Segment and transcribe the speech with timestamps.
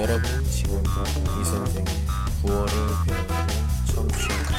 [0.00, 1.84] 여러분 지금 이 선생의
[2.42, 3.28] 9월을 배우는
[3.84, 4.54] 청취하고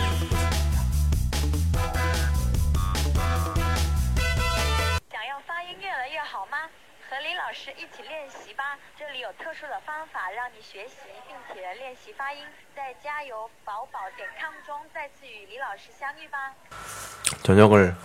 [17.42, 17.96] 저녁을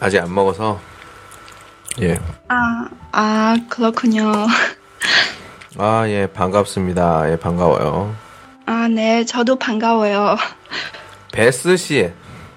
[0.00, 0.80] 아직 안 먹어서
[2.00, 2.16] 예.
[2.48, 4.24] 아, 아, 그렇군요.
[5.78, 7.30] 아, 예, 반갑습니다.
[7.30, 8.14] 예, 반가워요.
[8.66, 10.36] 아, 네, 저도 반가워요.
[11.32, 12.10] 베스 씨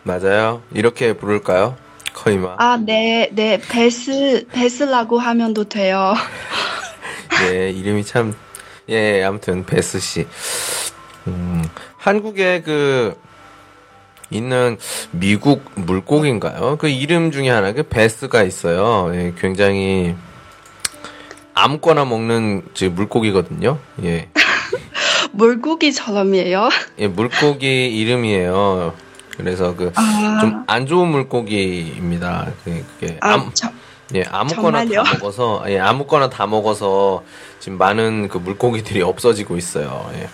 [0.04, 0.62] 맞아요?
[0.73, 1.77] 이렇게 부를까요?
[2.13, 2.55] 커이마.
[2.57, 6.13] 아, 네, 네, 베스, 베스라고 하면도 돼요.
[7.52, 8.34] 예, 이름이 참,
[8.90, 10.27] 예, 아무튼, 베스 씨.
[11.27, 11.63] 음,
[11.98, 13.16] 한국에 그,
[14.30, 14.77] 있는
[15.12, 16.77] 미국 물고기인가요?
[16.77, 19.12] 그 이름 중에 하나, 그 베스가 있어요.
[19.16, 20.16] 예, 굉장히,
[21.53, 23.77] 아무거나 먹는 저 물고기거든요.
[24.04, 24.29] 예.
[25.34, 26.70] 물고기처럼이에요.
[26.99, 28.93] 예, 물고기 이름이에요.
[29.37, 30.37] 그래서 그, 아.
[30.41, 32.48] 좀안 좋은 물고기입니다.
[32.63, 33.70] 그- 그게, 아, 암- 저,
[34.15, 35.04] 예, 아무거나 정말요?
[35.04, 37.23] 다 먹어서, 예, 아무거나 다 먹어서
[37.60, 40.10] 지금 많은 그 물고기들이 없어지고 있어요.
[40.15, 40.29] 예.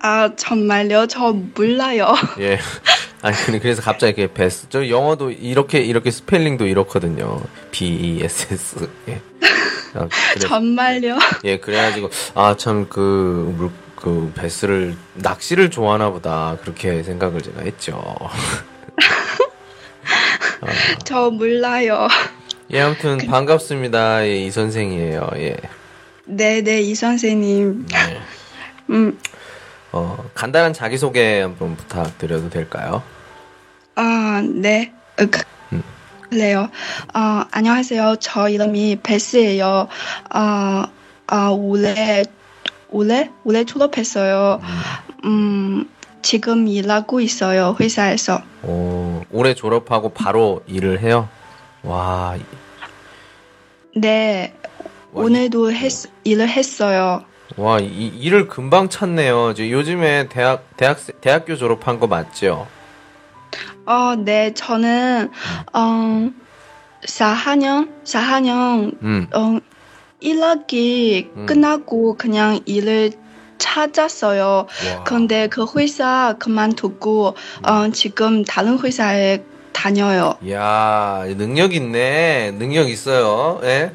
[0.00, 1.06] 아, 정말요?
[1.08, 2.14] 저 몰라요.
[2.38, 2.58] 예.
[3.22, 7.40] 아니, 근데 그래서 갑자기 그 베스, 저 영어도 이렇게, 이렇게 스펠링도 이렇거든요.
[7.70, 8.88] B-E-S-S.
[9.08, 9.20] 예.
[9.94, 11.18] 아, 그래, 정말요?
[11.44, 16.56] 예, 그래가지고, 아, 참, 그, 물, 그, 베스를, 낚시를 좋아하나 보다.
[16.62, 18.16] 그렇게 생각을 제가 했죠.
[21.04, 22.08] 저 몰라요.
[22.72, 24.26] 예, 아무튼 반갑습니다.
[24.26, 25.28] 예, 이 선생이에요.
[25.36, 25.56] 예.
[26.24, 27.86] 네, 네, 이 선생님.
[27.92, 28.20] 예.
[28.90, 29.18] 음,
[29.92, 33.02] 어, 간단한 자기소개 한번 부탁드려도 될까요?
[33.96, 34.92] 아, 네.
[35.20, 35.82] 어, 그, 음.
[36.30, 36.68] 그래요.
[37.14, 38.16] 어, 안녕하세요.
[38.20, 39.88] 저 이름이 베스예요.
[40.30, 40.86] 아,
[41.26, 42.24] 아, 올해,
[42.90, 43.30] 올해?
[43.44, 44.60] 올해 졸업했어요.
[45.24, 45.88] 음,
[46.22, 47.76] 지금 일하고 있어요.
[47.80, 48.42] 회사에서.
[48.62, 51.28] 오, 올해 졸업하고 바로 일을 해요?
[51.82, 54.54] 와, 이- 네,
[55.12, 55.90] 와, 오늘도 했,
[56.22, 57.24] 일을 했어요.
[57.56, 59.54] 와, 이, 일을 금방 찾네요.
[59.54, 62.66] 저 요즘에 대학, 대학, 대학교 졸업한 거 맞죠?
[63.86, 65.30] 어, 네, 저는,
[65.72, 66.30] 어,
[67.04, 69.58] 4학년, 4학년, 음, 어,
[70.22, 71.46] 1학기 음.
[71.46, 73.12] 끝나고 그냥 일을
[73.58, 74.66] 찾았어요.
[74.96, 75.04] 와.
[75.04, 80.34] 근데 그 회사 그만두고, 어, 지금 다른 회사에 다녀요.
[80.42, 82.52] 이야, 능력 있네.
[82.52, 83.60] 능력 있어요.
[83.64, 83.92] 예?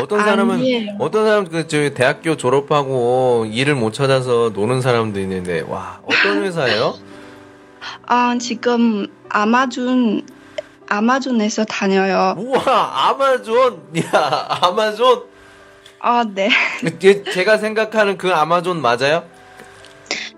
[0.00, 0.96] 어떤 사람은, 아니에요.
[0.98, 6.94] 어떤 사람, 그, 저, 대학교 졸업하고 일을 못 찾아서 노는 사람도 있는데, 와, 어떤 회사예요?
[8.06, 10.22] 아, 지금 아마존,
[10.88, 12.34] 아마존에서 다녀요.
[12.38, 13.82] 우와, 아마존!
[13.98, 15.24] 야, 아마존!
[16.00, 16.48] 아, 네.
[17.00, 19.24] 그, 제가 생각하는 그 아마존 맞아요?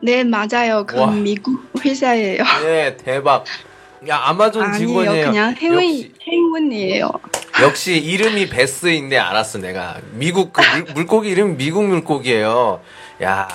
[0.02, 0.84] 네, 맞아요.
[0.86, 1.06] 그 와.
[1.10, 2.42] 미국 회사예요.
[2.64, 3.44] 예, 대박.
[4.08, 4.72] 야, 아마존.
[4.74, 5.26] 직원이에요.
[5.30, 7.10] 그냥 행운, 역시, 행운이에요.
[7.62, 9.98] 역시 이름이 베스인데 알았어, 내가.
[10.12, 12.80] 미국, 그 물, 물고기 이름 미국 물고기예요.
[13.22, 13.48] 야,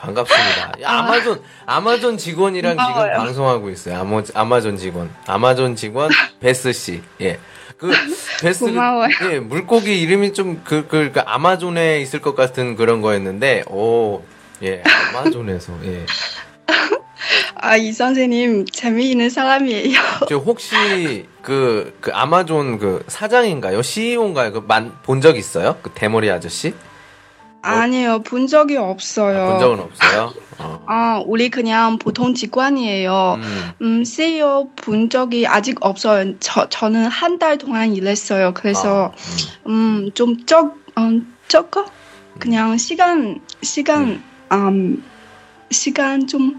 [0.00, 0.72] 반갑습니다.
[0.82, 3.16] 야, 아마존, 아마존 직원이랑 지금 고마워요.
[3.16, 4.00] 방송하고 있어요.
[4.00, 5.10] 아마, 아마존 직원.
[5.26, 6.10] 아마존 직원,
[6.40, 7.00] 베스 씨.
[7.20, 7.38] 예.
[7.76, 7.92] 그,
[8.40, 9.08] 베스, 고마워요.
[9.30, 14.22] 예, 물고기 이름이 좀, 그, 그, 그, 아마존에 있을 것 같은 그런 거였는데, 오,
[14.64, 14.82] 예,
[15.14, 16.04] 아마존에서, 예.
[17.54, 19.98] 아, 이 선생님 재미있는 사람이에요.
[20.28, 23.82] 저 혹시 그, 그 아마존 그 사장인가요?
[23.82, 24.52] CEO인가요?
[24.52, 25.76] 그 만, 본적 있어요?
[25.82, 26.74] 그 대머리 아저씨?
[27.64, 28.22] 아니에요.
[28.22, 29.46] 본 적이 없어요.
[29.46, 30.32] 본 적은 없어요?
[30.58, 30.84] 어.
[30.86, 33.38] 아, 우리 그냥 보통 직관이에요.
[33.38, 36.34] 음, 음, CEO 본 적이 아직 없어요.
[36.40, 38.52] 저, 저는 한 달 동안 일했어요.
[38.54, 41.84] 그래서, 아, 음, 좀 적, 음, 적어?
[42.40, 44.22] 그냥 시간, 시간,
[44.52, 45.02] 음,
[45.70, 46.58] 시간 좀,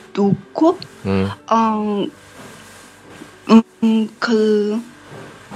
[0.13, 2.05] 놓고 음, 어,
[3.49, 4.81] 음, 음, 그,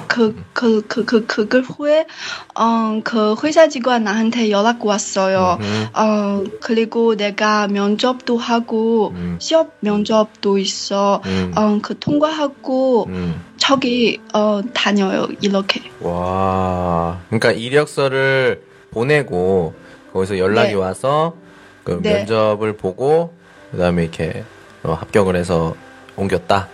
[0.08, 2.06] 그, 그, 그, 그, 그걸 후에,
[2.56, 5.58] 어, 그 회사 직원 나한테 연락 왔어요.
[5.62, 11.22] 음, 어, 그리고 내가 면접도 하고, 음, 시험 면접도 있어.
[11.26, 13.42] 음, 어, 그 통과하고, 음.
[13.58, 15.28] 저기, 어, 다녀요.
[15.42, 15.82] 이렇게.
[16.02, 18.62] 와, 그러니까 이력서를
[18.92, 19.74] 보내고
[20.14, 20.76] 거기서 연락이 네.
[20.76, 21.36] 와서
[21.84, 22.14] 그 네.
[22.14, 23.34] 면접을 보고
[23.76, 24.46] 그 다음에 이렇게
[24.84, 25.76] 어, 합격을 해서
[26.16, 26.70] 옮겼다.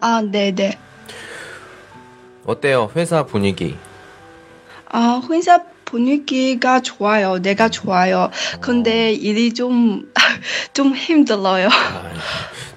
[0.00, 0.76] 아, 네네.
[2.44, 2.90] 어때요?
[2.96, 3.76] 회사 분위기?
[4.90, 7.38] 아, 회사 분위기가 좋아요.
[7.38, 8.30] 내가 좋아요.
[8.60, 10.12] 근데 일이 좀,
[10.74, 11.68] 좀 힘들어요.
[11.68, 12.10] 아,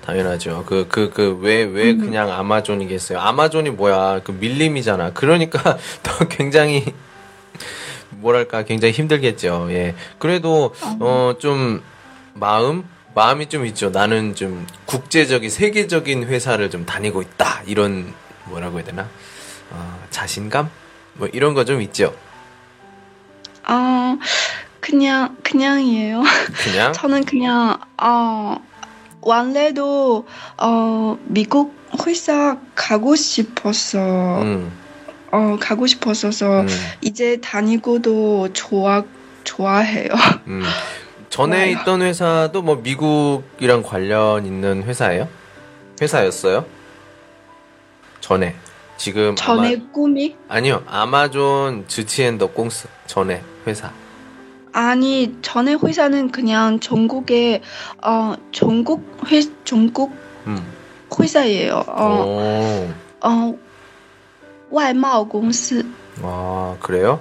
[0.05, 0.63] 당연하죠.
[0.67, 2.01] 그, 그, 그, 왜, 왜 음.
[2.01, 3.17] 그냥 아마존이겠어요?
[3.19, 4.21] 아마존이 뭐야?
[4.23, 5.13] 그 밀림이잖아.
[5.13, 6.93] 그러니까 더 굉장히,
[8.11, 9.69] 뭐랄까, 굉장히 힘들겠죠.
[9.71, 9.95] 예.
[10.19, 11.81] 그래도, 어, 좀,
[12.35, 12.83] 마음?
[13.15, 13.89] 마음이 좀 있죠.
[13.89, 17.61] 나는 좀 국제적인, 세계적인 회사를 좀 다니고 있다.
[17.65, 18.13] 이런,
[18.45, 19.09] 뭐라고 해야 되나?
[19.71, 20.69] 어, 자신감?
[21.13, 22.13] 뭐 이런 거 좀 있죠.
[23.63, 24.17] 아,
[24.81, 26.21] 그냥, 그냥이에요.
[26.63, 26.91] 그냥.
[26.93, 28.57] 저는 그냥, 어,
[29.21, 30.27] 원래도,
[30.57, 31.73] 어, 미국
[32.05, 34.41] 회사 가고 싶었어.
[34.41, 34.71] 음,
[35.31, 36.67] 어, 가고 싶었어서, 음,
[37.01, 39.03] 이제 다니고도 좋아,
[39.45, 40.09] 좋아해요.
[40.47, 40.63] 음.
[41.28, 41.82] 전에 좋아요.
[41.82, 45.28] 있던 회사도 뭐 미국이랑 관련 있는 회사예요?
[46.00, 46.64] 회사였어요?
[48.20, 48.54] 전에.
[48.96, 50.36] 지금 전에 아마, 꿈이?
[50.48, 50.82] 아니요.
[50.86, 53.92] 아마존 즈치앤더 꽁스 전에 회사.
[54.72, 57.62] 아니, 전에 회사는 그냥 전국에,
[58.02, 60.12] 어, 전국 회, 전국
[60.46, 60.64] 음.
[61.18, 61.82] 회사예요.
[61.88, 63.26] 어, 오.
[63.26, 63.58] 어,
[64.70, 65.84] 外贸公司.
[66.22, 67.20] 아, 그래요?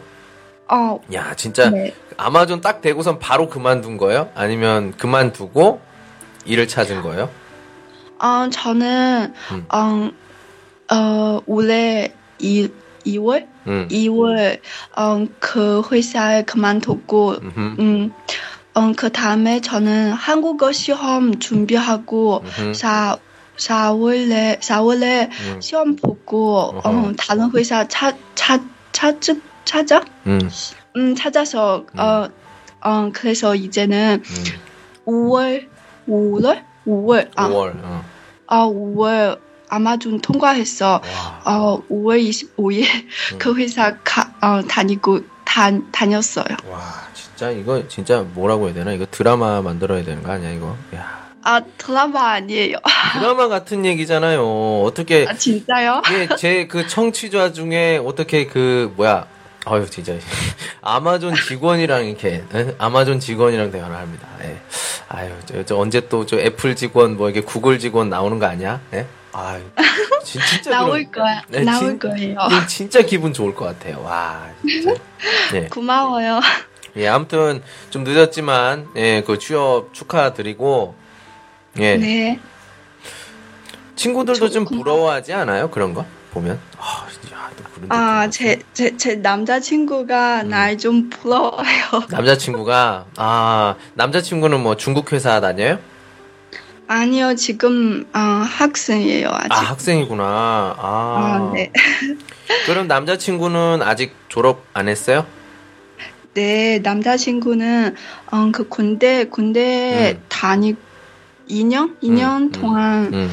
[0.69, 1.95] 어, 야, 진짜 네.
[2.17, 4.31] 아마존 딱 되고선 바로 그만둔 거예요?
[4.35, 5.81] 아니면 그만두고
[6.47, 7.31] 일을 찾은 거예요?
[8.19, 9.67] 어, 저는, 음.
[9.69, 12.69] 어, 어, 올해 2,
[13.07, 13.47] 2월?
[13.67, 13.89] 음.
[13.91, 14.61] 2월,
[14.97, 17.61] 어, 그 회사에 그만두고, 음흠.
[17.81, 18.13] 음,
[18.75, 22.75] 어, 그 다음에 저는 한국어 시험 준비하고, 음흠.
[22.75, 23.19] 4,
[23.57, 25.61] 4월에, 4월에 음.
[25.61, 27.13] 시험 보고, 어.
[27.19, 28.63] 다른 회사 찾, 찾,
[28.93, 30.05] 찾, 찾 아?
[30.27, 30.39] 음.
[30.97, 32.29] 음, 찾아서, 어,
[32.83, 34.45] 어, 그래서 이제는 음.
[35.07, 35.67] 5월,
[36.09, 36.63] 5월?
[36.87, 37.73] 5월, 아, 5월.
[37.83, 38.05] 어.
[38.47, 39.39] 아, 5월
[39.69, 41.01] 아마존 통과했어.
[41.03, 41.43] 와.
[41.57, 42.87] 어, 5월 25일
[43.39, 46.47] 그 회사 가, 어, 다니고 다, 다녔어요.
[46.69, 46.81] 와,
[47.15, 48.93] 진짜 이거 진짜 뭐라고 해야 되나?
[48.93, 50.77] 이거 드라마 만들어야 되는 거 아니야, 이거?
[50.95, 51.25] 야.
[51.43, 52.77] 아, 드라마 아니에요.
[53.21, 54.83] 드라마 같은 얘기잖아요.
[54.83, 56.03] 어떻게 아, 진짜요?
[56.13, 59.27] 예, 제 그 청취자 중에 어떻게 그 뭐야?
[59.67, 60.13] 아유 진짜
[60.83, 62.75] 아마존 직원이랑 이렇게 에?
[62.79, 64.29] 아마존 직원이랑 대화를 합니다.
[64.43, 64.59] 예.
[65.09, 68.81] 아유 저, 저 언제 또 저 애플 직원 뭐 이게 구글 직원 나오는 거 아니야?
[68.93, 69.07] 예?
[69.33, 69.63] 아유
[70.23, 71.43] 진, 진짜 나올 그럼- 거야.
[71.49, 72.37] 네, 나올 진- 거예요.
[72.69, 74.03] 진짜 기분 좋을 것 같아요.
[74.03, 74.95] 와 진짜.
[75.55, 75.63] 예.
[75.73, 76.41] 고마워요.
[76.97, 80.95] 예, 아무튼 좀 늦었지만 예, 그 취업 축하드리고
[81.79, 81.97] 예.
[81.97, 82.39] 네.
[83.97, 84.83] 친구들도 좀 고마워.
[84.85, 85.71] 부러워하지 않아요?
[85.71, 87.07] 그런 거 보면 아,
[87.91, 90.49] 아, 제, 제, 제 남자친구가 음.
[90.49, 91.65] 날좀 부러워요.
[92.11, 95.79] 남자친구가 아 남자친구는 뭐 중국 회사 다녀요?
[96.87, 99.53] 아니요, 지금, 어, 학생이에요, 아직.
[99.53, 100.23] 아 학생이구나.
[100.25, 101.73] 아, 아, 네.
[102.67, 105.27] 그럼 남자친구는 아직 졸업 안 했어요?
[106.35, 107.95] 네, 남자친구는,
[108.31, 110.25] 어, 그 군대, 군대 음.
[110.29, 110.77] 다니,
[111.49, 111.99] 2년?
[112.03, 113.31] 2년 음, 동안, 음.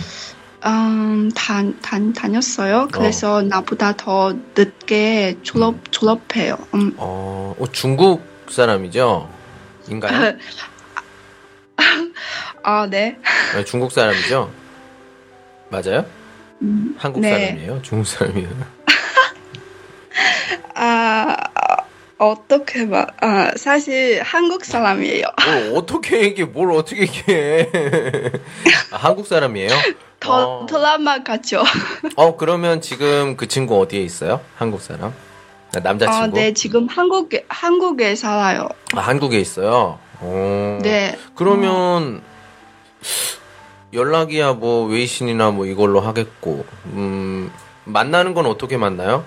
[0.65, 2.87] 음, 다, 다, 다녔어요.
[2.91, 6.57] 그래서 나보다 더 늦게 졸업, 졸업해요.
[6.75, 6.93] 음.
[6.97, 9.27] 어, 어, 중국 사람이죠?
[9.87, 10.33] 인가요?
[12.63, 13.17] 아, 네.
[13.55, 14.51] 네, 중국 사람이죠?
[15.69, 16.05] 맞아요?
[16.61, 17.31] 음, 한국 네.
[17.31, 17.81] 사람이에요?
[17.81, 18.49] 중국 사람이에요?
[20.75, 21.35] 아,
[22.19, 25.25] 어떻게 말, 아, 사실 한국 사람이에요.
[25.43, 26.47] 뭘 어떻게 얘기해?
[26.47, 27.69] 뭘 어떻게 얘기해?
[28.91, 29.69] 아, 한국 사람이에요?
[30.21, 30.65] 더, 어.
[30.67, 31.63] 드라마 같죠?
[32.15, 34.39] 어, 그러면 지금 그 친구 어디에 있어요?
[34.55, 35.13] 한국 사람?
[35.75, 36.17] 아, 남자친구?
[36.23, 38.69] 아, 네, 지금 한국에, 한국에 살아요.
[38.95, 39.99] 아, 한국에 있어요?
[40.19, 40.79] 어.
[40.81, 41.17] 네.
[41.35, 42.21] 그러면
[43.91, 47.51] 연락이야 뭐 웨이신이나 뭐 이걸로 하겠고 음
[47.83, 49.25] 만나는 건 어떻게 만나요?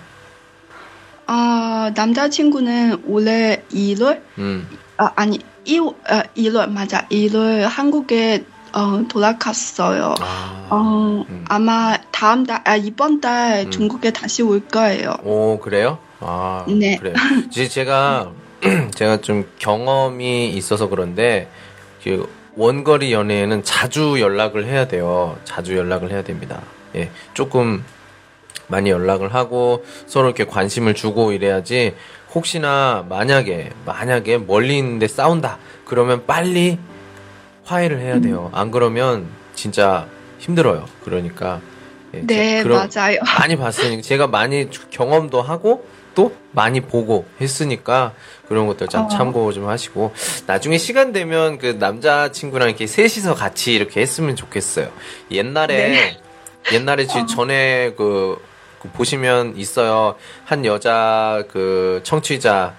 [1.26, 4.22] 아, 남자친구는 올해 1월?
[4.38, 7.06] 음 아, 아니, 2, 아, 1월, 맞아.
[7.08, 10.14] 1월 한국에, 어, 돌아갔어요.
[10.20, 11.44] 아, 어, 음.
[11.48, 13.70] 아마 다음 달, 아, 이번 달 음.
[13.70, 15.14] 중국에 다시 올 거예요.
[15.22, 15.98] 오 그래요?
[16.20, 16.96] 아 네.
[16.96, 17.14] 그래요.
[17.46, 18.32] 이제 제가
[18.94, 21.48] 제가 좀 경험이 있어서 그런데
[22.02, 25.38] 그 원거리 연애에는 자주 연락을 해야 돼요.
[25.44, 26.60] 자주 연락을 해야 됩니다.
[26.96, 27.84] 예, 조금
[28.68, 31.94] 많이 연락을 하고 서로 이렇게 관심을 주고 이래야지
[32.34, 36.78] 혹시나 만약에 만약에 멀리 있는데 싸운다 그러면 빨리
[37.64, 38.50] 화해를 해야 돼요.
[38.52, 40.06] 안 그러면 진짜
[40.38, 40.86] 힘들어요.
[41.04, 41.60] 그러니까
[42.14, 43.18] 예, 네, 맞아요.
[43.38, 48.12] 많이 봤으니까 제가 많이 경험도 하고 책도 많이 보고 했으니까
[48.48, 49.08] 그런 것들 좀 어.
[49.08, 50.14] 참고 좀 하시고
[50.46, 54.90] 나중에 시간 되면 그 남자 친구랑 이렇게 셋이서 같이 이렇게 했으면 좋겠어요.
[55.30, 56.20] 옛날에 네.
[56.72, 58.40] 옛날에 지- 전에 그,
[58.80, 60.14] 그 보시면 있어요.
[60.44, 62.74] 한 여자 그 청취자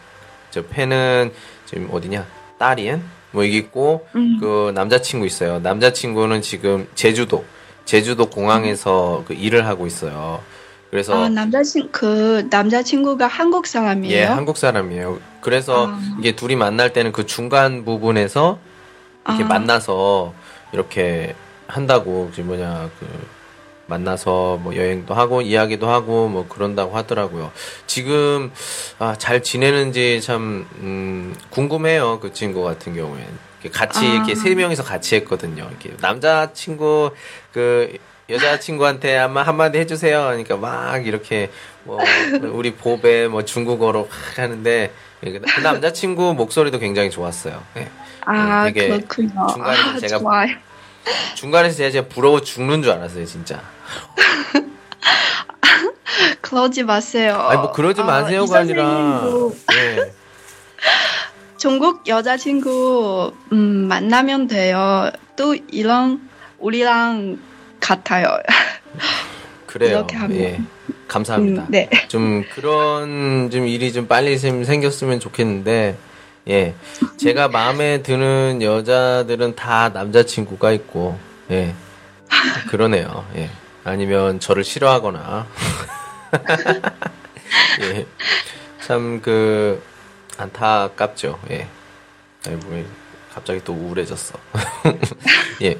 [0.49, 1.31] 저 팬은
[1.65, 2.25] 지금 어디냐
[2.57, 3.03] 딸이엔
[3.35, 4.37] 뭐 이게 있고 음.
[4.39, 5.59] 그 남자친구 있어요.
[5.59, 7.45] 남자친구는 지금 제주도
[7.83, 10.41] 제주도 공항에서 그 일을 하고 있어요.
[10.89, 14.17] 그래서 아, 남자친 그 남자친구가 한국 사람이에요?
[14.17, 15.19] 예, 한국 사람이에요.
[15.41, 15.99] 그래서 아.
[16.19, 18.57] 이게 둘이 만날 때는 그 중간 부분에서
[19.27, 19.47] 이렇게 아.
[19.47, 20.33] 만나서
[20.71, 21.35] 이렇게
[21.67, 23.07] 한다고 지금 뭐냐 그
[23.87, 27.51] 만나서 뭐 여행도 하고 이야기도 하고 뭐 그런다고 하더라고요.
[27.87, 28.51] 지금
[28.99, 32.19] 아, 잘 지내는지 참 음, 궁금해요.
[32.19, 33.27] 그 친구 같은 경우에는
[33.61, 34.13] 이렇게 같이 아.
[34.13, 35.67] 이렇게 세 명이서 같이 했거든요.
[35.69, 37.11] 이렇게 남자 친구
[37.51, 37.97] 그
[38.29, 40.23] 여자 친구한테 아마 한마디 해주세요.
[40.25, 41.51] 그러니까 막 이렇게
[41.83, 41.99] 뭐
[42.51, 47.61] 우리 보배 뭐 중국어로 막 하는데 그 남자 친구 목소리도 굉장히 좋았어요.
[47.77, 47.87] 예.
[48.25, 49.47] 아, 되게 그렇군요.
[49.53, 50.47] 중간에서 아, 제가 좋아요.
[51.35, 53.61] 중간에서 제가 부러워 죽는 줄 알았어요, 진짜.
[56.41, 57.35] 그러지 마세요.
[57.35, 60.13] 아니 뭐 그러지 아, 마세요가 이 아니라 선생님도 예.
[61.57, 65.09] 중국 여자친구 음, 만나면 돼요.
[65.35, 66.27] 또 이런
[66.59, 67.39] 우리랑
[67.79, 68.27] 같아요.
[69.65, 69.97] 그래요.
[69.97, 70.37] 이렇게 하면.
[70.37, 70.61] 예.
[71.07, 71.63] 감사합니다.
[71.63, 71.89] 음, 네.
[72.07, 75.97] 좀 그런 좀 일이 좀 빨리 좀 생겼으면 좋겠는데
[76.47, 76.75] 예.
[77.17, 81.17] 제가 마음에 드는 여자들은 다 남자친구가 있고
[81.51, 81.75] 예.
[82.69, 83.25] 그러네요.
[83.35, 83.49] 예.
[83.85, 85.47] 아니면 저를 싫어하거나
[87.81, 88.05] 예.
[88.85, 89.81] 참 그
[90.37, 91.39] 안타깝죠.
[91.51, 91.67] 예.
[92.65, 92.83] 뭐
[93.33, 94.37] 갑자기 또 우울해졌어.
[95.63, 95.77] 예.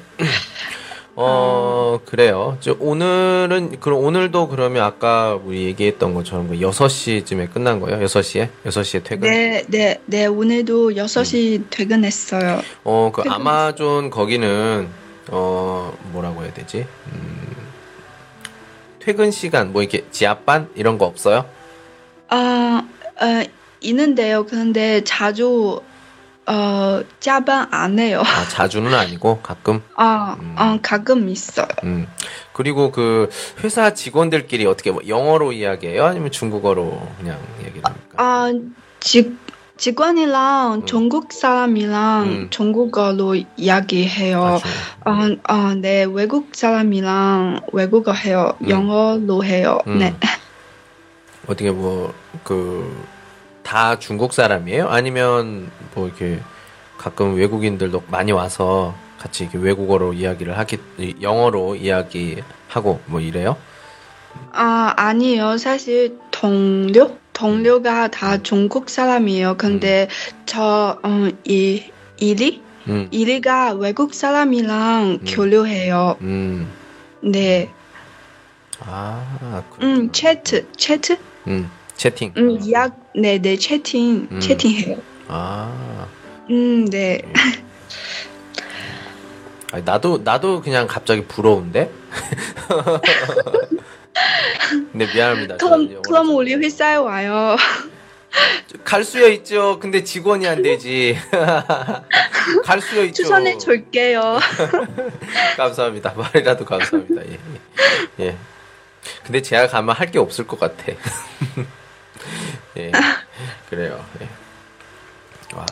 [1.14, 2.56] 어, 그래요.
[2.60, 8.04] 저 오늘은, 그럼 오늘도 그러면 아까 우리 얘기했던 것처럼 그 6시쯤에 끝난 거예요?
[8.04, 8.48] 6시에?
[8.66, 9.30] 6시에 퇴근?
[9.30, 10.26] 네, 네, 네.
[10.26, 11.66] 오늘도 6시 음.
[11.70, 12.60] 퇴근했어요.
[12.84, 13.34] 어, 그 퇴근.
[13.34, 14.88] 아마존 거기는,
[15.30, 16.86] 어, 뭐라고 해야 되지?
[17.12, 17.55] 음,
[19.06, 20.68] 퇴근 시간, 뭐 이렇게 지하반?
[20.74, 21.48] 이런 거 없어요?
[22.28, 22.82] 아,
[23.20, 23.42] 어,
[23.80, 24.44] 있는데요.
[24.46, 25.80] 그런데 자주
[26.44, 28.20] 어,加班안 해요.
[28.26, 29.80] 아, 자주는 아니고 가끔?
[29.94, 30.54] 아, 음.
[30.58, 31.68] 아, 가끔 있어요.
[31.84, 32.08] 음.
[32.52, 33.30] 그리고 그
[33.62, 36.04] 회사 직원들끼리 어떻게 뭐 영어로 이야기해요?
[36.04, 38.16] 아니면 중국어로 그냥 얘기를 합니까?
[38.16, 38.52] 아,
[38.98, 39.38] 직,
[39.76, 40.86] 직원이랑 음.
[40.86, 42.46] 중국 사람이랑 음.
[42.50, 44.42] 중국어로 이야기해요.
[44.42, 44.70] 아, 중-
[45.04, 48.54] 아, 아, 네, 외국 사람이랑 외국어 해요.
[48.62, 48.68] 음.
[48.70, 49.78] 영어로 해요.
[49.86, 49.98] 음.
[49.98, 50.14] 네.
[51.46, 52.12] 어떻게 뭐
[52.44, 53.16] 그
[53.66, 54.88] 다 중국 사람이에요?
[54.88, 56.38] 아니면 뭐 이렇게
[56.98, 63.56] 가끔 외국인들도 많이 와서 같이 이렇게 외국어로 이야기를 하기 이- 영어로 이야기하고 뭐 이래요?
[64.52, 65.56] 아, 아니요.
[65.58, 67.16] 사실 동료?
[67.36, 69.58] 동료가 다 중국 사람이에요.
[69.58, 70.08] 근데
[70.46, 71.84] 저, 어, 이,
[72.16, 72.62] 이리?
[72.88, 76.16] 음, 이리가 외국 사람이랑 교류해요.
[76.22, 76.66] 음,
[77.22, 77.68] 네.
[78.80, 81.18] 아, 음, 채트, 채트?
[81.48, 82.32] 음, 채팅.
[82.38, 84.40] 음, 이야, 네, 네, 채팅, 음.
[84.40, 84.96] 채팅해요.
[85.28, 86.06] 아,
[86.48, 87.20] 음, 네.
[89.72, 91.92] 아니, 나도 나도 그냥 갑자기 부러운데.
[94.92, 95.56] 근데 미안합니다.
[95.58, 97.56] 그럼, 우리 회사에 와요.
[98.84, 99.78] 갈 수야 있죠.
[99.80, 101.16] 근데 직원이 안 되지.
[102.64, 103.22] 갈 수야 있죠.
[103.22, 104.38] 추천해 줄게요.
[105.56, 106.12] 감사합니다.
[106.16, 107.22] 말이라도 감사합니다.
[107.26, 107.38] 예.
[108.20, 108.24] 예.
[108.26, 108.36] 예.
[109.24, 110.84] 근데 제가 가면 할 게 없을 것 같아.
[112.76, 112.92] 예.
[113.70, 114.04] 그래요.
[114.20, 114.28] 예.
[115.56, 115.64] 와.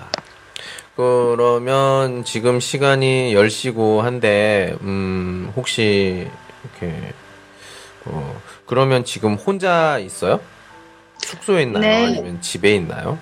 [0.96, 6.28] 그러면 지금 시간이 10시고 한데, 음, 혹시,
[6.80, 7.12] 이렇게,
[8.06, 10.40] 어, 그러면 지금 혼자 있어요?
[11.18, 11.80] 숙소에 있나요?
[11.80, 12.06] 네.
[12.06, 13.18] 아니면 집에 있나요?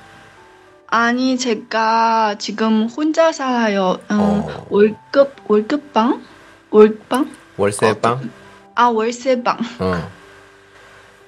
[0.89, 3.99] 아니, 제가 지금 혼자 살아요.
[4.11, 4.67] 음, 어.
[4.69, 6.23] 월급, 월급방?
[6.71, 7.31] 월방?
[7.57, 8.31] 월세방?
[8.75, 9.59] 아, 월세방.
[9.81, 10.11] 어.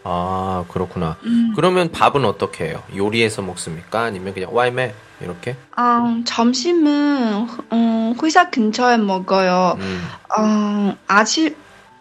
[0.04, 1.16] 아, 그렇구나.
[1.25, 1.52] 음.
[1.56, 2.82] 그러면 밥은 어떻게 해요?
[2.94, 4.02] 요리해서 먹습니까?
[4.02, 4.94] 아니면 그냥 와이메?
[5.20, 5.56] 이렇게?
[5.75, 9.78] 아, 점심은 어, 회사 근처에 먹어요.
[9.78, 10.02] 음,
[10.38, 11.54] 어, 아침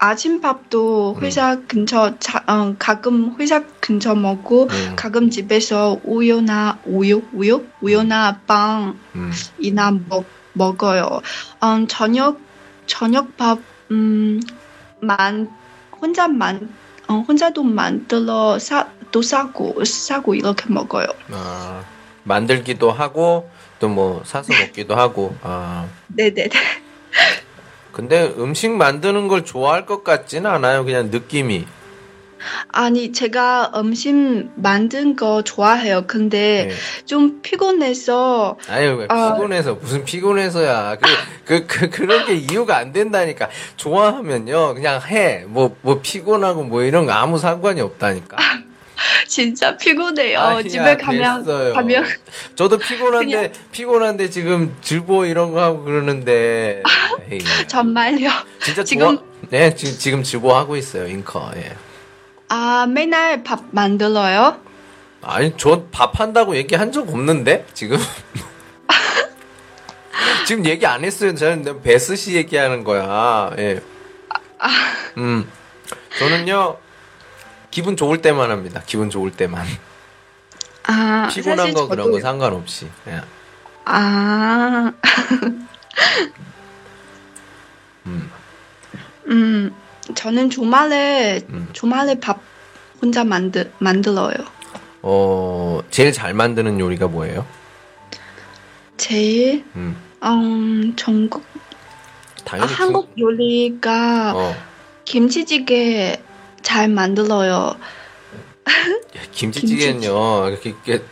[0.03, 1.23] 아침밥도 음.
[1.23, 8.41] 회사 근처 자, 어, 가끔 회사 근처 먹고 음, 가끔 집에서 우유나 우유 우유 우유나
[8.45, 8.95] 빵이나
[9.89, 10.05] 음.
[10.09, 11.21] 먹 먹어요.
[11.63, 12.39] 음, 저녁
[12.85, 13.59] 저녁밥
[13.91, 15.49] 음만
[16.01, 16.73] 혼자 만
[17.07, 21.05] 어, 혼자도 만들어 사 또 사고 사고 이렇게 먹어요.
[21.31, 21.83] 아,
[22.23, 25.87] 만들기도 하고, 또 뭐, 사서 먹기도 하고, 아.
[26.07, 26.49] 네네네.
[27.93, 30.83] 근데 음식 만드는 걸 좋아할 것 같지는 않아요.
[30.83, 31.65] 그냥 느낌이.
[32.73, 34.13] 아니, 제가 음식
[34.55, 36.03] 만든 거 좋아해요.
[36.07, 36.75] 근데 네.
[37.05, 39.33] 좀 피곤해서, 아유, 왜 아.
[39.35, 40.97] 피곤해서 무슨 피곤해서야.
[40.97, 41.07] 그,
[41.45, 43.47] 그, 그, 그 런 게 이유가 안 된다니까.
[43.77, 45.45] 좋아하면요, 그냥 해.
[45.47, 48.35] 뭐, 뭐 피곤하고 뭐 이런 거 아무 상관이 없다니까.
[49.27, 50.39] 진짜 피곤해요.
[50.39, 51.73] 아니야, 집에 가면, 됐어요.
[51.73, 52.05] 가면,
[52.55, 56.83] 저도 피곤한데, 피곤한데 지금 질보 이런 거 하고 그러는데.
[57.67, 58.29] 정말요.
[58.61, 59.25] 진짜 지금- 좋아.
[59.49, 61.51] 네, 지금, 지금 질보 하고 있어요, 잉커.
[61.57, 61.75] 예.
[62.49, 64.59] 아, 맨날 밥 만들어요?
[65.21, 67.97] 아니, 저 밥 한다고 얘기한 적 없는데, 지금?
[70.45, 71.33] 지금 얘기 안 했어요.
[71.35, 73.51] 저는 베스 씨 얘기하는 거야.
[73.57, 73.81] 예.
[75.17, 75.49] 음.
[76.19, 76.77] 저는요,
[77.73, 78.83] 기분 좋을 때만 합니다.
[78.85, 79.65] 기분 좋을 때만.
[80.83, 82.19] 아, 피곤한 거 그런 거.
[82.19, 82.87] 상관없이.
[83.07, 83.19] 예.
[83.85, 84.93] 아,
[88.05, 88.29] 음.
[89.25, 89.75] 음,
[90.13, 91.67] 저는 주말에, 음.
[91.73, 92.41] 주말에 밥
[93.01, 94.35] 혼자 만들, 만들어요.
[95.01, 97.43] 어, 제일 잘 만드는 요리가 뭐예요?
[98.97, 99.97] 제일, 음.
[100.21, 101.43] 음, 전국,
[102.51, 104.55] 아, 한국 요리가 어,
[105.05, 106.21] 김치찌개
[106.63, 107.75] 잘 만들어요.
[109.31, 110.47] 김치찌개는요.
[110.49, 111.03] 이렇게, 이렇게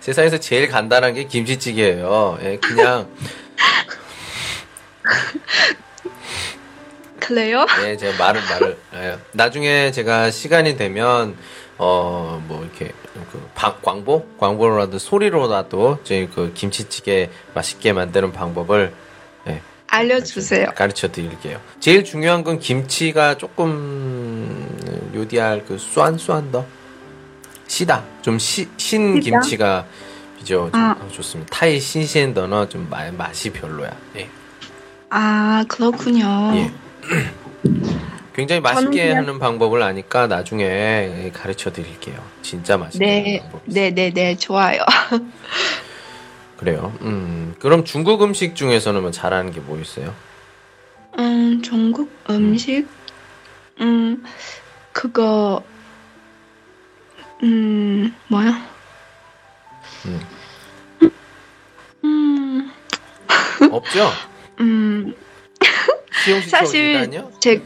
[0.00, 2.38] 세상에서 제일 간단한 게 김치찌개예요.
[2.42, 3.08] 예, 그냥
[7.20, 7.66] 그래요?
[7.84, 9.18] 예, 제가 말을 말을 예.
[9.32, 11.36] 나중에 제가 시간이 되면
[11.78, 12.92] 어 뭐 이렇게
[13.32, 18.92] 그 방- 광고 광고로라도 소리로라도 저희 그 김치찌개 맛있게 만드는 방법을
[19.48, 20.66] 예, 알려주세요.
[20.74, 21.60] 가르쳐 드릴게요.
[21.80, 26.64] 제일 중요한 건 김치가 조금 요디알 그 쏘안쏘안 더
[27.66, 29.40] 시다 좀 시, 신 시다?
[29.40, 29.86] 김치가
[30.38, 30.96] 비죠 좀 아.
[31.10, 31.54] 좋습니다.
[31.56, 33.90] 타이 신시엔 더너 좀 마- 맛이 별로야.
[34.16, 34.28] 예.
[35.10, 36.52] 아, 그렇군요.
[36.54, 36.70] 예.
[38.34, 42.22] 굉장히 맛있게 그냥- 하는 방법을 아니까 나중에 가르쳐 드릴게요.
[42.42, 43.50] 진짜 맛있게 네.
[43.64, 44.80] 네, 네, 네, 좋아요.
[46.58, 46.92] 그래요.
[47.02, 50.14] 음, 그럼 중국 음식 중에서는 뭐 잘하는 게 뭐 있어요?
[51.18, 52.86] 음, 중국 음식,
[53.80, 54.22] 음,
[54.92, 55.62] 그거,
[57.42, 58.68] 음, 뭐야?
[60.06, 60.20] 음.
[62.04, 62.72] 음,
[63.72, 64.10] 없죠?
[64.60, 65.14] 음,
[66.48, 67.10] 사실?
[67.40, 67.62] 제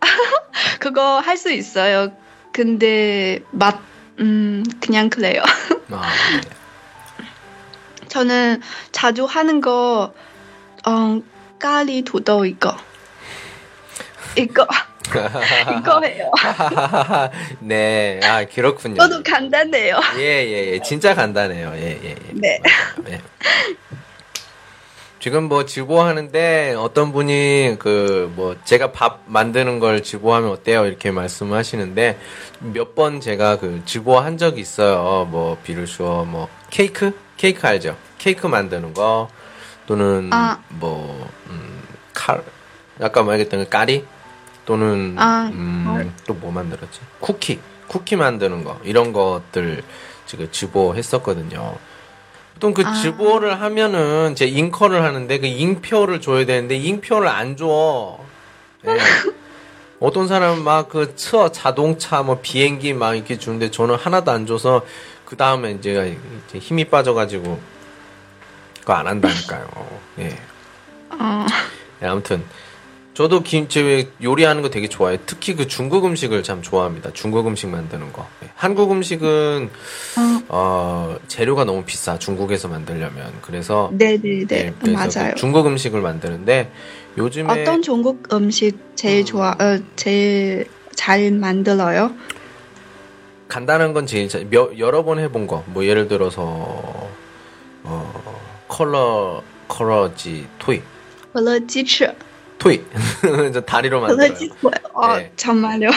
[0.80, 2.12] 그거 할 수 있어요.
[2.52, 3.78] 근데 맛,
[4.20, 5.42] 음, 그냥 그래요.
[5.90, 6.12] 아,
[8.20, 10.14] 저는 자주 하는 거
[10.86, 11.20] 어,
[11.58, 12.74] 까리 도더 이거
[14.34, 14.66] 이거
[15.78, 16.30] 이거예요.
[17.60, 18.96] 네, 아 그렇군요.
[18.96, 20.00] 저도 간단해요.
[20.16, 20.78] 예예예, 예.
[20.80, 21.72] 진짜 간단해요.
[21.76, 22.00] 예예.
[22.04, 22.16] 예, 예.
[22.32, 22.60] 네.
[23.04, 23.20] 네.
[25.20, 32.18] 지금 뭐 주고하는데 어떤 분이 그 뭐 제가 밥 만드는 걸 주고하면 어때요 이렇게 말씀하시는데
[32.60, 35.26] 몇 번 제가 그 주고한 적이 있어요.
[35.30, 37.96] 뭐 비를 수어 뭐 케이크 케이크 알죠?
[38.26, 39.28] 케이크 만드는 거
[39.86, 40.58] 또는 아.
[40.68, 41.80] 뭐 음,
[42.12, 42.42] 칼,
[43.00, 44.04] 아까 말했던 그 까리
[44.64, 45.48] 또는 아.
[45.52, 46.24] 음, 어.
[46.26, 46.98] 또뭐 만들었지?
[47.20, 49.84] 쿠키, 쿠키 만드는 거 이런 것들
[50.26, 51.76] 지금 주보했었거든요.
[52.54, 52.94] 보통 그 아.
[52.94, 58.18] 주보를 하면은 제 잉커를 하는데 그 잉표를 줘야 되는데 잉표를 안 줘.
[58.82, 58.98] 네.
[60.00, 64.84] 어떤 사람은 막 그 차, 자동차, 뭐 비행기 막 이렇게 주는데 저는 하나도 안 줘서
[65.24, 66.18] 그 다음에 이제
[66.54, 67.75] 힘이 빠져가지고
[68.86, 69.66] 그거 안 한다니까요.
[70.20, 70.28] 예.
[71.10, 71.44] 어,
[72.02, 72.44] 예, 아무튼
[73.14, 75.18] 저도 김치 요리하는 거 되게 좋아해요.
[75.26, 77.10] 특히 그 중국 음식을 참 좋아합니다.
[77.12, 78.28] 중국 음식 만드는 거.
[78.44, 78.50] 예.
[78.54, 79.70] 한국 음식은
[80.18, 82.16] 어, 어, 재료가 너무 비싸.
[82.16, 83.32] 중국에서 만들려면.
[83.42, 85.34] 그래서 네, 네, 네, 예, 그래서 맞아요.
[85.34, 86.70] 그 중국 음식을 만드는데
[87.18, 92.14] 요즘에 어떤 중국 음식 제일 좋아, 어, 제일 잘 만들어요?
[93.48, 95.64] 간단한 건 제일 잘- 몇, 여러 번 해본 거.
[95.66, 97.10] 뭐 예를 들어서
[97.82, 98.35] 어,
[98.75, 100.81] 컬러 컬러지 토이
[101.33, 102.13] 可乐鸡翅,
[102.57, 102.83] 토이
[103.53, 104.33] 저 다리로 可乐 만들어요.
[104.37, 104.71] 鸡腿.
[104.93, 105.31] 어, 네.
[105.37, 105.89] 정말요?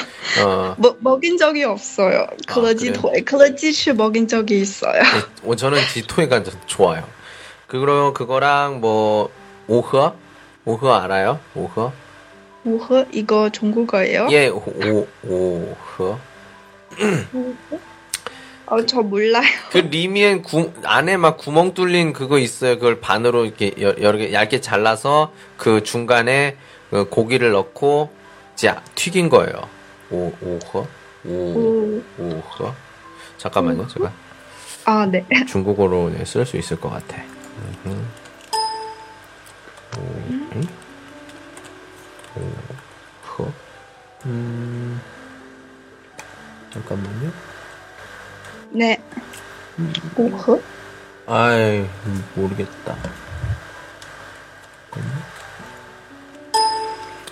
[0.44, 2.26] 어, 먹, 먹인 적이 없어요.
[2.46, 5.02] 可乐鸡腿, 可乐鸡翅 먹인 적이 있어요.
[5.02, 7.04] 네, 어, 저는 지토이가 좀 좋아요.
[7.66, 9.30] 그거 그거랑 뭐
[9.66, 10.14] 오허
[10.64, 11.40] 오허 알아요?
[11.56, 11.92] 오허?
[12.64, 14.28] 우허 이거 중국어예요?
[14.30, 15.06] 예, 오, 오
[15.98, 16.18] 오허.
[18.69, 19.43] 어, 저 몰라요.
[19.71, 22.75] 그 리미엔 구, 안에 막 구멍 뚫린 그거 있어요.
[22.75, 26.55] 그걸 반으로 이렇게 여, 여러 개 얇게 잘라서 그 중간에
[26.91, 28.12] 그 고기를 넣고
[28.55, 29.67] 자 튀긴 거예요.
[30.12, 30.88] 오 오허
[31.25, 32.75] 오 오, 오허.
[33.38, 34.12] 잠깐만요, 제가
[34.86, 35.25] 아, 네.
[35.47, 37.17] 중국어로 쓸 수 있을 것 같아.
[37.86, 37.89] 오,
[40.55, 40.67] 음?
[42.36, 43.51] 오허.
[44.25, 45.01] 음.
[46.71, 47.32] 잠깐만요.
[48.71, 49.01] 네.
[50.15, 50.62] 뭐그?
[51.25, 51.86] 아이
[52.36, 52.97] 모르겠다.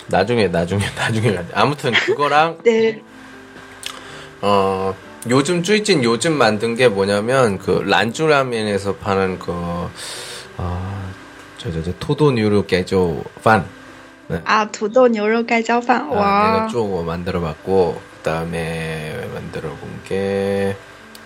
[0.06, 3.02] 나중에 나중에 나중에 아무튼 그거랑 네.
[4.40, 4.94] 어
[5.28, 9.90] 요즘 쭈이찐 요즘 만든 게 뭐냐면 그 란주라면에서 파는 어,
[10.56, 11.08] 그아
[11.58, 13.66] 저저저 토도뉴로 깨조 반.
[14.28, 14.40] 네.
[14.44, 16.08] 아 토도뉴로 깨조 반.
[16.08, 16.24] 와.
[16.24, 20.76] 아, 내가 쪼고 만들어봤고 그다음에 만들어본 게.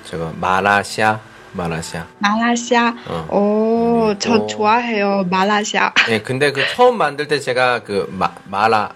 [0.04, 1.20] 제가 마라시아
[1.52, 2.94] 마라시아 말라시아.
[3.06, 3.28] 어.
[3.30, 4.46] 오, 음, 저 오.
[4.46, 5.26] 좋아해요.
[5.30, 5.92] 말라시아.
[6.08, 8.94] 예, 네, 근데 그 처음 만들 때 제가 그 마, 마라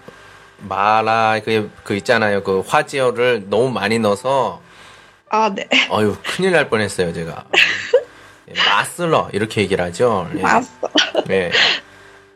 [0.59, 2.43] 마라 그, 그 있잖아요.
[2.43, 4.61] 그 화지어를 너무 많이 넣어서
[5.29, 5.67] 아, 네.
[5.91, 7.45] 어유 큰일 날 뻔했어요 제가.
[8.49, 10.27] 예, 마슬러 이렇게 얘기를 하죠.
[10.35, 10.41] 예.
[10.41, 10.67] 맞어.
[11.29, 11.51] 예,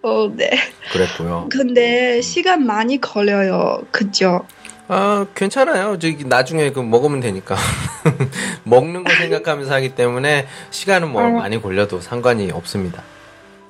[0.03, 0.49] 어, 네.
[0.91, 1.47] 그랬고요.
[1.51, 2.21] 근데 음.
[2.21, 3.81] 시간 많이 걸려요.
[3.91, 4.45] 그죠?
[4.93, 5.97] 아, 괜찮아요.
[5.99, 7.55] 저기 나중에 그 먹으면 되니까.
[8.65, 11.29] 먹는 거 생각하면서 하기 때문에 시간은 뭐 어.
[11.29, 13.01] 많이 걸려도 상관이 없습니다.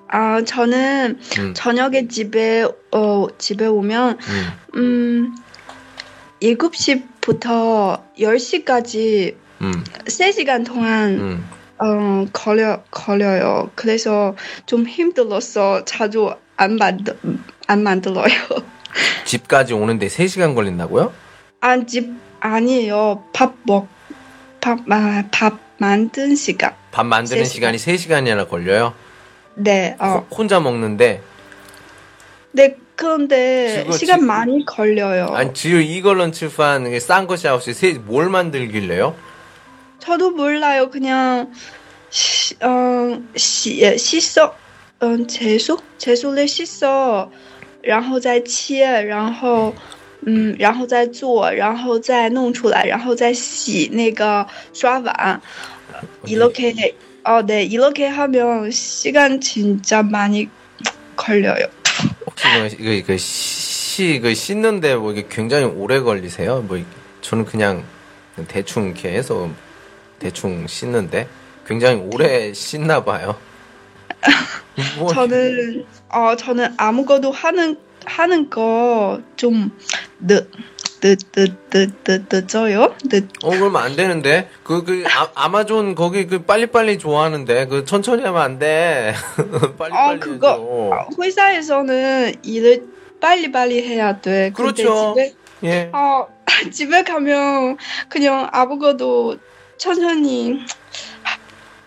[0.07, 4.47] 아, 저는 음, 저녁에 집에 어 집에 오면 음.
[4.77, 5.35] 음
[6.41, 11.49] 7시부터 10시까지 음, 3시간 동안 음.
[11.77, 13.69] 어 걸려 걸려요.
[13.75, 17.15] 그래서 좀 힘들어서 자주 안 만들
[17.67, 18.25] 안 만들어요.
[19.25, 21.13] 집까지 오는데 3시간 걸린다고요?
[21.61, 23.23] 아, 집 아니에요.
[23.33, 23.87] 밥 먹,
[24.59, 26.73] 밥, 아, 밥 만든 시간.
[26.91, 28.93] 밥 만드는 세 시간이 3시간이나 걸려요?
[29.55, 30.25] 네, 어.
[30.29, 31.21] 호- 혼자 먹는데
[32.51, 35.27] 네, 그런데 지금- 시간 지금- 많이 걸려요.
[35.33, 39.15] 아니 지금 이걸런 칠판 싼 것이 없이 세- 뭘 만들길래요?
[39.99, 40.89] 저도 몰라요.
[40.89, 41.51] 그냥,
[42.09, 44.55] 시, 어, 시, 예, 씻어,
[45.03, 45.77] 음, 채소?
[45.97, 47.31] 채소를 씻어,
[47.82, 49.72] 然后再切,然后,
[50.26, 55.40] 嗯,然后再做,然后再弄出来,然后再洗那个刷碗.
[56.26, 60.48] 이렇게, 어, 네, 이렇게 하면 시간 진짜 많이
[61.16, 61.66] 걸려요.
[62.26, 66.62] 혹시 뭐 이거 그 시, 그 씻는데 뭐 이게 굉장히 오래 걸리세요?
[66.62, 66.86] 뭐 이게
[67.22, 67.84] 저는 그냥
[68.48, 69.48] 대충 이렇게 해서
[70.18, 71.28] 대충 씻는데
[71.66, 73.36] 굉장히 오래 씻나 봐요.
[74.97, 79.71] 뭐 저는 어 저는 아무것도 하는 하는 거좀
[80.19, 80.49] 늦,
[81.01, 82.95] 늦, 늦, 늦, 늦, 늦어요?
[83.09, 85.03] 늦, 어 그러면 안 되는데 그그
[85.35, 89.13] 아, 마존 거기 그 빨리빨리 좋아하는데 그 천천히 하면 안 돼.
[89.77, 90.51] 빨리빨리 어, 그거-
[91.09, 91.21] 해줘.
[91.21, 92.85] 회사에서는 일을
[93.19, 94.51] 빨리빨리 해야 돼.
[94.55, 95.13] 그렇죠.
[95.15, 95.89] 집에, 예.
[95.93, 96.27] 어,
[96.71, 97.77] 집에 가면
[98.09, 99.37] 그냥 아무것도
[99.77, 100.59] 천천히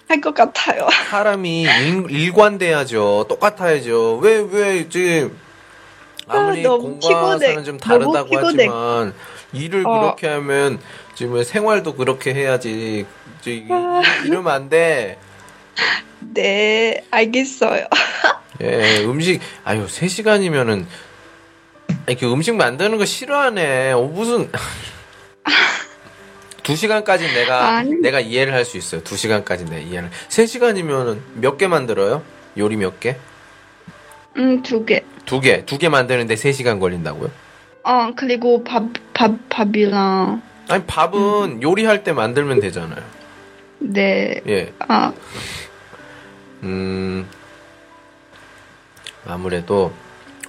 [0.08, 0.86] 할 것 같아요.
[1.10, 3.26] 사람이 일, 일관돼야죠.
[3.28, 4.16] 똑같아야죠.
[4.18, 5.36] 왜, 왜, 지금,
[6.28, 7.62] 아무리 아, 공과사는 피곤해.
[7.64, 8.28] 좀 다르다고.
[8.36, 9.14] 하지만,
[9.52, 10.00] 일을 어.
[10.00, 10.78] 그렇게 하면,
[11.14, 13.06] 지금 생활도 그렇게 해야지.
[13.40, 14.02] 저, 아.
[14.24, 15.18] 이러면 안 돼.
[16.20, 17.86] 네, 알겠어요.
[18.62, 20.86] 예, 음식, 아유, 3시간이면은,
[22.06, 23.92] 아니, 그 음식 만드는 거 싫어하네.
[23.92, 24.50] 어, 무슨.
[26.64, 27.94] 2시간까지 내가, 아니.
[28.00, 29.02] 내가 이해를 할 수 있어요.
[29.02, 30.10] 2시간까지 내가 이해를.
[30.28, 32.22] 3시간이면은 몇개 만들어요?
[32.58, 33.16] 요리 몇 개?
[34.36, 35.04] 음, 두 개.
[35.26, 37.30] 두 개, 두 개 만드는데 3시간 걸린다고요?
[37.84, 43.04] 어, 그리고 밥, 밥, 밥이랑, 아니, 밥은 요리할 때 만들면 되잖아요.
[43.78, 44.72] 네, 예.
[44.88, 45.12] 아,
[46.62, 47.26] 음,
[49.26, 49.92] 아무래도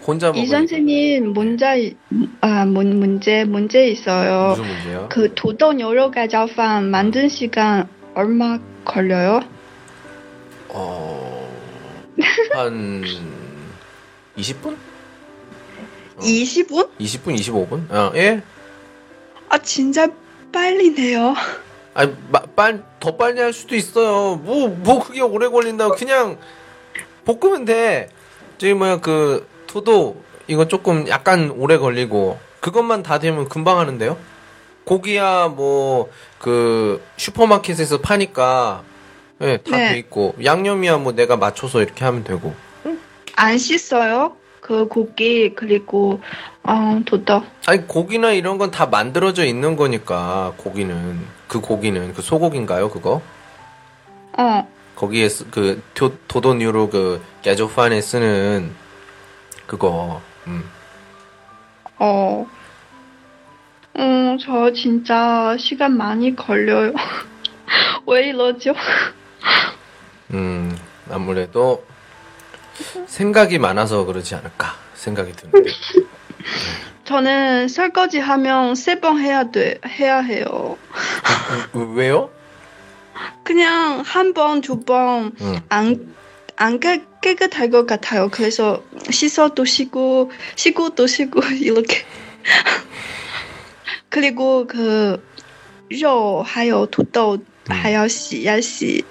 [0.06, 1.96] 혼자 이 선생님 문제 이-
[2.42, 4.50] 아 문, 문제 문제 있어요.
[4.50, 5.08] 무슨 문제요?
[5.10, 9.42] 그 도덕 여러 가자판 만든 시간 얼마 걸려요?
[10.70, 11.50] 어,
[12.54, 13.04] 한
[14.38, 14.76] 20분?
[16.20, 16.90] 20분?
[17.00, 17.92] 20분, 25분?
[17.92, 18.42] 아, 예?
[19.50, 20.08] 아 진짜
[20.52, 21.34] 빨리네요.
[21.94, 24.36] 아니, 마, 빨, 더 빨리 할 수도 있어요.
[24.36, 25.96] 뭐, 뭐 그게 오래 걸린다고.
[25.96, 26.38] 그냥
[27.24, 28.10] 볶으면 돼.
[28.58, 29.48] 저기 뭐야, 그,
[29.80, 30.16] 토도,
[30.48, 34.18] 이거 조금 약간 오래 걸리고, 그것만 다 되면 금방 하는데요?
[34.86, 36.10] 고기야, 뭐,
[36.40, 38.84] 그, 슈퍼마켓에서 파니까,
[39.42, 39.90] 예, 다 네.
[39.92, 42.54] 돼 있고, 양념이야, 뭐 내가 맞춰서 이렇게 하면 되고.
[43.36, 44.38] 안 씻어요?
[44.62, 46.22] 그 고기 그리고
[46.64, 47.44] 어 도덕.
[47.68, 51.20] 아니, 고기나 이런 건 다 만들어져 있는 거니까, 고기는.
[51.50, 53.22] 그 고기는, 그 소고기인가요, 그거?
[54.38, 58.72] 어 거기에 쓰, 그 도, 도도뉴로 그 야조판에 쓰는
[59.68, 60.64] 그거 음.
[61.98, 62.48] 어.
[63.98, 66.94] 음, 저 진짜 시간 많이 걸려요.
[68.08, 68.74] 왜 이러죠?
[70.34, 70.78] 음
[71.10, 71.86] 아무래도
[73.08, 75.72] 생각이 많아서 그러지 않을까 생각이 드는데
[77.06, 80.76] 저는 설거지 하면 세 번 해야 돼, 해야 해요.
[81.74, 82.32] 왜요?
[83.44, 85.62] 그냥 한 번, 두 번, 응.
[86.58, 88.30] 안 깨끗할 것 같아요.
[88.32, 92.06] 그래서 씻어도 쉬고 쉬고도 쉬고 이렇게
[94.10, 97.72] 그리고 그요 하여 도도 음.
[97.72, 99.04] 하여 씨야씨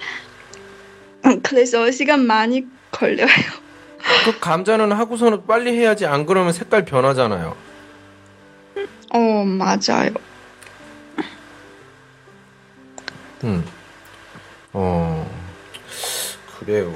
[1.42, 3.26] 그래서 시간 많이 걸려요.
[4.24, 7.56] 그 감자는 하고서는 빨리 해야지 안 그러면 색깔 변하잖아요.
[9.12, 10.10] 어 맞아요.
[13.44, 13.64] 음.
[14.72, 15.30] 어
[16.58, 16.92] 그래요.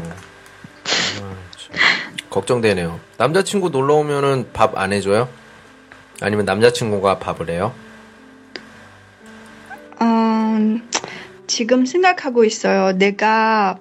[2.30, 3.00] 걱정되네요.
[3.16, 5.28] 남자친구 놀러 오면은 밥 안 해줘요?
[6.20, 7.72] 아니면 남자친구가 밥을 해요?
[10.00, 10.88] 음,
[11.46, 12.92] 지금 생각하고 있어요.
[12.92, 13.78] 내가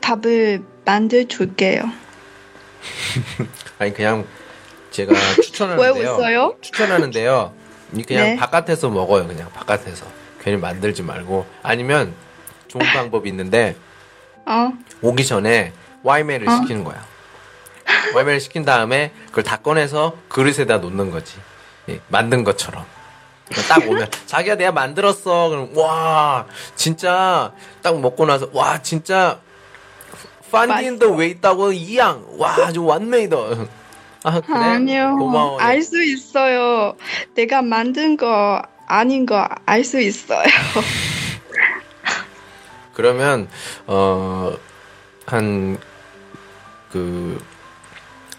[0.00, 1.82] 밥을 만들 줄게요.
[3.78, 4.26] 아니 그냥
[4.90, 6.56] 제가 왜 추천하는데요.
[6.60, 7.52] 추천하는데요.
[7.94, 8.36] 이 그냥 네.
[8.36, 9.26] 바깥에서 먹어요.
[9.26, 10.06] 그냥 바깥에서
[10.40, 12.14] 괜히 만들지 말고 아니면
[12.68, 13.76] 좋은 방법이 있는데
[14.44, 16.52] 어, 오기 전에 와이메를 어?
[16.62, 17.04] 시키는 거야.
[18.14, 21.34] 와이메를 시킨 다음에 그걸 다 꺼내서 그릇에다 놓는 거지.
[21.88, 22.84] 예, 만든 것처럼.
[23.68, 25.48] 딱 오면 자기야 내가 만들었어.
[25.48, 29.38] 그럼 와 진짜 딱 먹고 나서 와 진짜
[30.50, 33.36] 판디인도 왜 있다고 이양 와 아주 완메이다.
[34.24, 35.16] 아 그래 아니요.
[35.18, 35.60] 고마워.
[35.60, 36.96] 알 수 있어요.
[37.34, 40.42] 내가 만든 거 아닌 거 알 수 있어요.
[42.94, 43.48] 그러면
[43.86, 44.56] 어,
[45.26, 45.78] 어한
[46.90, 47.38] 그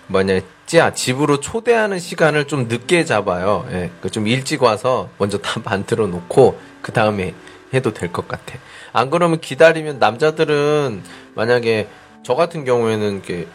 [0.08, 3.66] 뭐냐 찌야 집으로 초대하는 시간을 좀 늦게 잡아요.
[3.72, 7.34] 예, 그좀 일찍 와서 먼저 다 만들어 놓고 그 다음에
[7.74, 8.58] 해도 될 것 같아.
[8.94, 11.04] 안 그러면 기다리면 남자들은
[11.36, 11.88] 만약에
[12.24, 13.48] 저 같은 경우에는 이렇게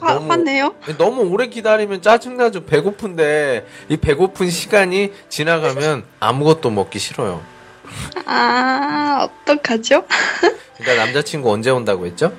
[0.00, 0.74] 화, 너무- 화내요?
[0.96, 2.64] 너무 오래 기다리면 짜증나죠.
[2.66, 7.42] 배고픈데 이 배고픈 시간이 지나가면 아무것도 먹기 싫어요.
[8.26, 10.04] 아, 어떡하죠?
[10.76, 12.32] 그러니까 남자친구 언제 온다고 했죠?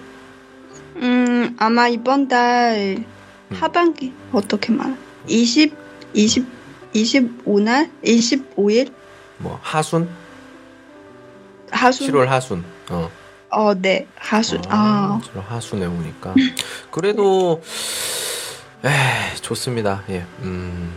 [0.97, 3.05] 음, 아마 이번 달 음.
[3.51, 4.95] 하반기 어떻게 말해?
[5.27, 5.75] 20,
[6.13, 6.45] 20,
[6.93, 7.89] 25날?
[8.03, 8.91] 25일?
[9.37, 10.09] 뭐 하순?
[11.71, 12.07] 하순?
[12.07, 12.63] 7월 하순.
[12.89, 13.09] 어.
[13.51, 14.61] 어, 네, 하순.
[14.69, 16.33] 아, 7월 하순에 오니까.
[16.91, 17.61] 그래도
[18.85, 20.03] 에 좋습니다.
[20.09, 20.25] 예.
[20.41, 20.93] 음.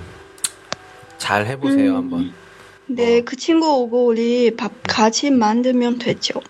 [1.19, 1.97] 잘 해보세요 음.
[1.97, 2.33] 한번.
[2.87, 3.23] 네, 어.
[3.25, 6.41] 그 친구 오고 우리 밥 같이 만들면 되죠.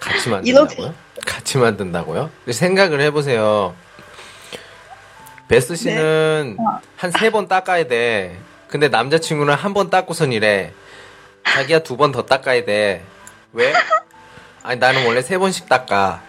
[0.00, 0.94] 같이 만든다고요?
[1.26, 2.30] 같이 만든다고요?
[2.50, 3.74] 생각을 해보세요.
[5.50, 6.62] 베스 씨는 네.
[6.62, 6.80] 어.
[6.96, 8.38] 한세 번 닦아야 돼.
[8.68, 10.72] 근데 남자친구는 한 번 닦고선 이래.
[11.44, 13.02] 자기야 두 번 더 닦아야 돼.
[13.52, 13.72] 왜?
[14.62, 16.22] 아니 나는 원래 세 번씩 닦아.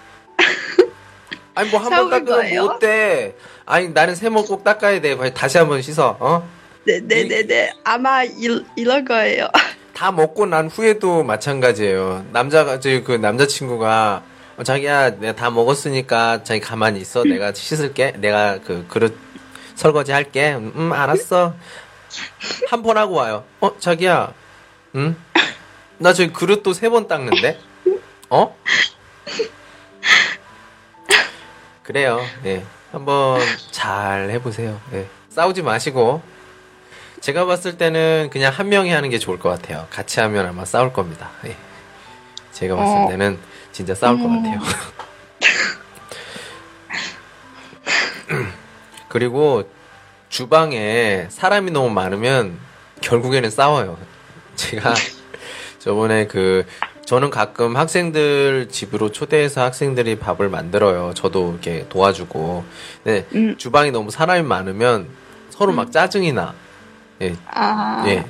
[1.54, 2.56] 아니 뭐 한 번 닦으면?
[2.66, 3.36] 뭐 어때?
[3.68, 5.16] 아니 나는 세 번 꼭 닦아야 돼.
[5.36, 6.18] 다시 한 번 씻어.
[6.20, 6.50] 어?
[6.88, 7.72] 네, 네, 네, 네.
[7.84, 9.50] 아마 이, 이럴 거예요.
[9.94, 12.26] 다 먹고 난 후에도 마찬가지예요.
[12.32, 14.24] 남자가 그 남자친구가
[14.58, 17.24] 어, 자기야 내가 다 먹었으니까 자기 가만히 있어.
[17.24, 18.14] 내가 씻을게.
[18.18, 19.18] 내가 그 그릇
[19.76, 20.54] 설거지 할게.
[20.54, 21.56] 음, 음, 알았어.
[22.70, 23.46] 한 번 하고 와요.
[23.62, 24.34] 어 자기야,
[24.96, 25.16] 응?
[25.98, 27.60] 나 저기 그릇도 세 번 닦는데.
[28.30, 28.56] 어?
[31.84, 32.22] 그래요.
[32.46, 32.64] 예.
[32.92, 33.40] 한번
[33.72, 34.80] 잘 해보세요.
[34.94, 35.08] 예.
[35.30, 36.22] 싸우지 마시고
[37.22, 39.88] 제가 봤을 때는 그냥 한 명이 하는 게 좋을 것 같아요.
[39.90, 41.30] 같이 하면 아마 싸울 겁니다.
[41.46, 41.56] 예.
[42.52, 43.08] 제가 봤을 어.
[43.10, 43.40] 때는
[43.82, 44.44] 진짜 싸울 것 음.
[44.44, 44.60] 같아요.
[49.10, 49.64] 그리고
[50.30, 52.60] 주방에 사람이 너무 많으면
[53.02, 53.98] 결국에는 싸워요.
[54.56, 54.94] 제가
[55.80, 56.66] 저번에 그
[57.06, 61.16] 저는 가끔 학생들 집으로 초대해서 학생들이 밥을 만들어요.
[61.16, 62.64] 저도 이렇게 도와주고.
[63.04, 63.58] 근데 음.
[63.58, 65.10] 주방이 너무 사람이 많으면
[65.50, 66.54] 서로 막 짜증이 나.
[67.22, 68.26] 예, 아, 예.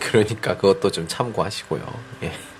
[0.00, 1.82] 그러니까 그것도 좀 참고하시고요.
[2.24, 2.51] 예.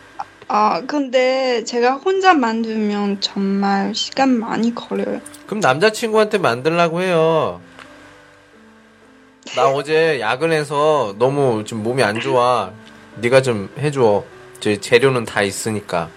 [0.55, 5.23] 아, 근데 제가 혼자 만들면 정말 시간 많이 걸려요.
[5.47, 7.63] 그럼 남자친구한테 만들라고 해요.
[9.57, 12.71] 나 어제 야근해서 너무 좀 몸이 안 좋아.
[13.17, 14.25] 네가 좀 해줘.
[14.61, 16.11] 저 재료는 다 있으니까.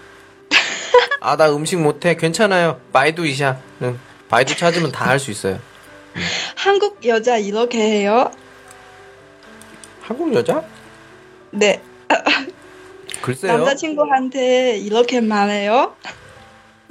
[1.21, 2.17] 아, 나 음식 못해.
[2.17, 2.81] 괜찮아요.
[2.91, 3.57] 바이두 이샤.
[3.83, 3.97] 응.
[4.27, 5.59] 바이두 찾으면 다 할 수 있어요.
[6.57, 8.29] 한국 여자 이렇게 해요?
[10.01, 10.61] 한국 여자?
[11.51, 11.81] 네.
[13.25, 13.57] 글쎄요.
[13.57, 15.95] 남자친구한테 이렇게 말해요?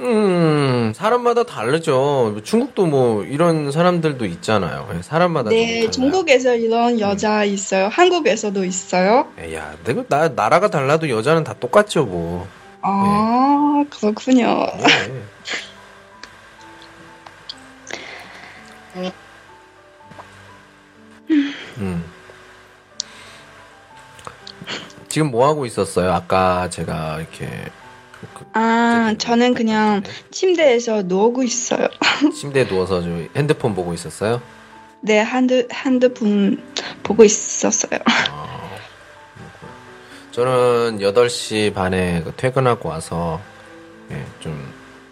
[0.00, 2.40] 음, 사람마다 다르죠.
[2.42, 4.88] 중국도 뭐 이런 사람들도 있잖아요.
[4.96, 5.84] 예, 사람마다 좀 네.
[5.84, 5.90] 음.
[5.92, 7.86] 중국에서 이런 여자 있어요.
[7.86, 9.28] 한국에서도 있어요.
[9.52, 12.48] 야, 내가 나 나라가 달라도 여자는 다 똑같죠, 뭐.
[12.82, 14.66] 아, 그렇군요.
[18.96, 19.12] 네.
[21.78, 22.13] 음.
[25.14, 26.12] 지금 뭐 하고 있었어요?
[26.12, 27.46] 아까 제가 이렇게
[28.34, 31.86] 그- 아, 저는 그냥 침대에서 누우고 있어요.
[32.36, 34.42] 침대에 누워서 좀 핸드폰 보고 있었어요.
[35.02, 36.60] 네, 핸드, 핸드폰
[37.04, 38.00] 보고 있었어요.
[40.32, 43.40] 저는 8시 반에 그 퇴근하고 와서
[44.10, 44.68] 예, 좀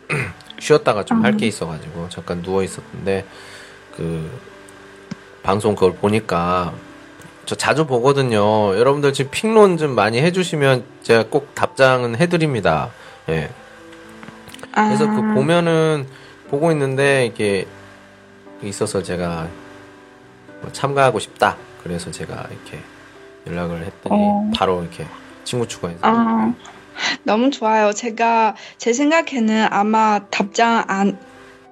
[0.59, 3.25] 쉬었다가 좀 할게 있어가지고 잠깐 누워 있었는데
[3.97, 4.37] 그
[5.45, 6.73] 방송 그걸 보니까
[7.45, 8.77] 저 자주 보거든요.
[8.77, 12.91] 여러분들 지금 핑론 좀 많이 해주시면 제가 꼭 답장은 해드립니다.
[13.29, 13.51] 예.
[14.73, 16.07] 그래서 아, 그 보면은
[16.49, 17.67] 보고 있는데 이게
[18.63, 19.49] 있어서 제가
[20.61, 21.57] 뭐 참가하고 싶다.
[21.83, 22.79] 그래서 제가 이렇게
[23.47, 24.51] 연락을 했더니 어.
[24.55, 25.07] 바로 이렇게
[25.45, 26.55] 친구 추가해서 아,
[27.25, 27.93] 너무 좋아요.
[27.93, 31.19] 제가 제 생각에는 아마 답장 안,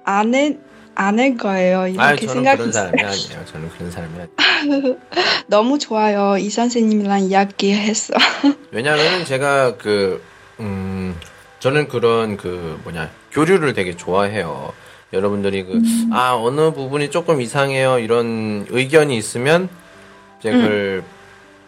[0.03, 0.57] 안 해,
[1.07, 1.87] 안할 거예요.
[1.87, 2.71] 이렇게 아유 저는 그런 생각했어요.
[2.71, 3.45] 사람이 아니에요.
[3.45, 4.13] 저는 그런 사람이
[4.69, 4.95] 아니에요.
[5.47, 6.37] 너무 좋아요.
[6.37, 8.13] 이 선생님이랑 이야기했어.
[8.71, 10.21] 왜냐하면 제가 그
[10.59, 11.15] 음,
[11.59, 14.73] 저는 그런 그 뭐냐 교류를 되게 좋아해요.
[15.13, 15.81] 여러분들이 그
[16.13, 19.69] 아 어느 부분이 조금 이상해요 이런 의견이 있으면
[20.39, 21.03] 이제 그걸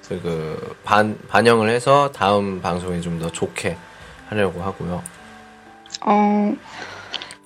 [0.07, 3.77] 그, 그 반, 반영을 해서 다음 방송에 좀 더 좋게
[4.29, 5.01] 하려고 하고요.
[6.05, 6.55] 어,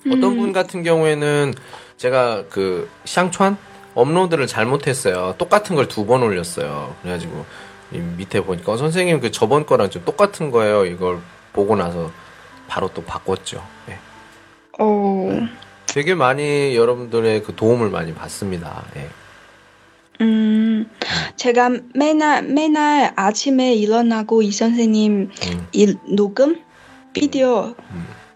[0.06, 1.54] 어떤 분 같은 경우에는
[1.96, 5.34] 제가 그 샹川업로드를 잘못했어요.
[5.38, 6.94] 똑같은 걸 두 번 올렸어요.
[7.02, 7.44] 그래가지고
[7.92, 10.84] 이 밑에 보니까 어, 선생님 그 저번 거랑 좀 똑같은 거예요.
[10.86, 11.18] 이걸
[11.52, 12.10] 보고 나서
[12.68, 13.64] 바로 또 바꿨죠.
[13.88, 13.98] 예.
[14.78, 15.30] 어,
[15.86, 18.84] 되게 많이 여러분들의 그 도움을 많이 받습니다.
[18.96, 19.08] 예.
[20.20, 20.88] 음,
[21.36, 25.66] 제가 맨날, 맨날 아침에 일어나고 이 선생님 음.
[25.72, 26.60] 일, 녹음?
[27.12, 27.74] 비디오,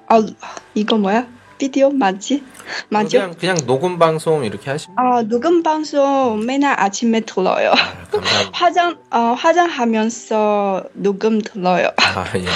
[0.09, 0.27] 아,
[0.75, 1.27] 이거 뭐야?
[1.63, 2.43] 비디오 맞지?
[2.89, 3.19] 맞죠?
[3.19, 7.71] 그냥 그냥 녹음 방송 이렇게 하시면 아, 녹음 방송 맨날 아침에 들어요.
[7.71, 8.19] 아.
[8.53, 11.87] 화장, 어, 화장하면서 녹음 들어요.
[11.99, 12.47] 아, 예.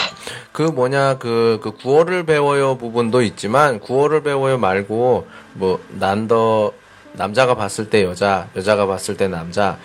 [0.50, 6.72] 그 뭐냐, 그, 그 구어를 배워요 부분도 있지만, 구어를 배워요 말고, 뭐, 난 더,
[7.12, 9.78] 남자가 봤을 때 여자, 여자가 봤을 때 남자,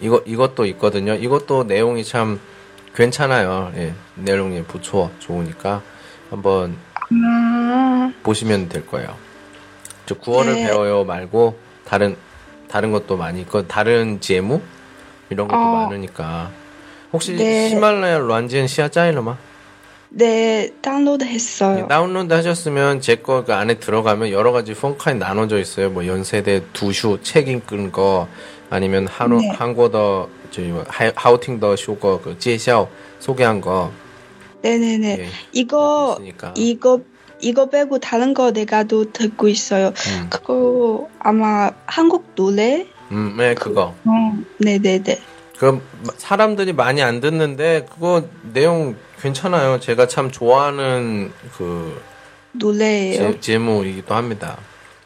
[0.00, 1.14] 이거, 이것도 있거든요.
[1.14, 2.40] 이것도 내용이 참
[2.92, 3.70] 괜찮아요.
[3.76, 3.94] 예.
[4.16, 5.80] 내용이 부초 좋으니까,
[6.28, 6.76] 한번
[7.10, 9.16] 아, 보시면 될 거예요.
[10.06, 10.66] 저 구어를 네.
[10.66, 12.16] 배워요 말고, 다른,
[12.68, 14.60] 다른 것도 많이 있고, 다른 제무?
[15.30, 15.82] 이런 것도 어.
[15.86, 16.50] 많으니까.
[17.12, 17.68] 혹시 네.
[17.70, 19.36] 히말라야 란지엔 시아 짜이러마?
[20.10, 21.88] 네, 다운로드 했어요.
[21.88, 25.90] 다운로드 하셨으면 제거그 안에 들어가면 여러 가지 펑카에 나눠져 있어요.
[25.90, 28.28] 뭐 연세대 두슈 책 읽은 거
[28.70, 29.48] 아니면 한우 네.
[29.50, 32.88] 한국어 저희 뭐 하- 하우팅 더 쇼거 그 제샤오
[33.18, 33.90] 소개한 거
[34.64, 35.18] 네네네.
[35.18, 36.54] 예, 이거, 있으니까.
[36.56, 37.00] 이거,
[37.40, 39.88] 이거 빼고 다른 거 내가도 듣고 있어요.
[39.88, 42.86] 음, 그거 아마 한국 노래?
[43.12, 45.20] 음, 네 그거 어, 네네네.
[45.58, 45.80] 그
[46.16, 48.24] 사람들이 많이 안 듣는데 그거
[48.54, 49.78] 내용 괜찮아요.
[49.80, 52.00] 제가 참 좋아하는 그
[52.52, 53.32] 노래예요.
[53.32, 54.56] 제, 제목이기도 합니다.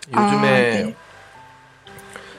[0.09, 0.95] 요즘에 아, 네.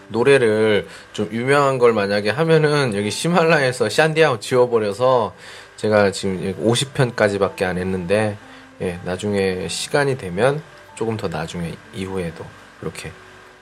[0.08, 5.34] 노래를 좀 유명한 걸 만약에 하면은 여기 시말라에서 샨디아우 지워버려서
[5.80, 8.38] 제가 지금 50편까지밖에 안 했는데
[8.82, 10.62] 예, 나중에 시간이 되면
[10.96, 12.46] 조금 더 나중에 이후에도
[12.82, 13.12] 이렇게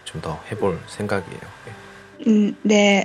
[0.04, 1.40] 좀 더 해볼 생각이에요.
[1.68, 2.26] 예.
[2.28, 3.04] 음, 네.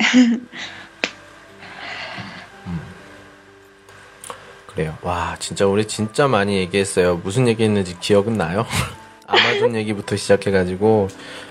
[4.66, 4.96] 그래요.
[5.02, 7.16] 와, 진짜 우리 진짜 많이 얘기했어요.
[7.16, 8.64] 무슨 얘기했는지 기억은 나요?
[9.32, 11.08] 아마존 얘기부터 시작해가지고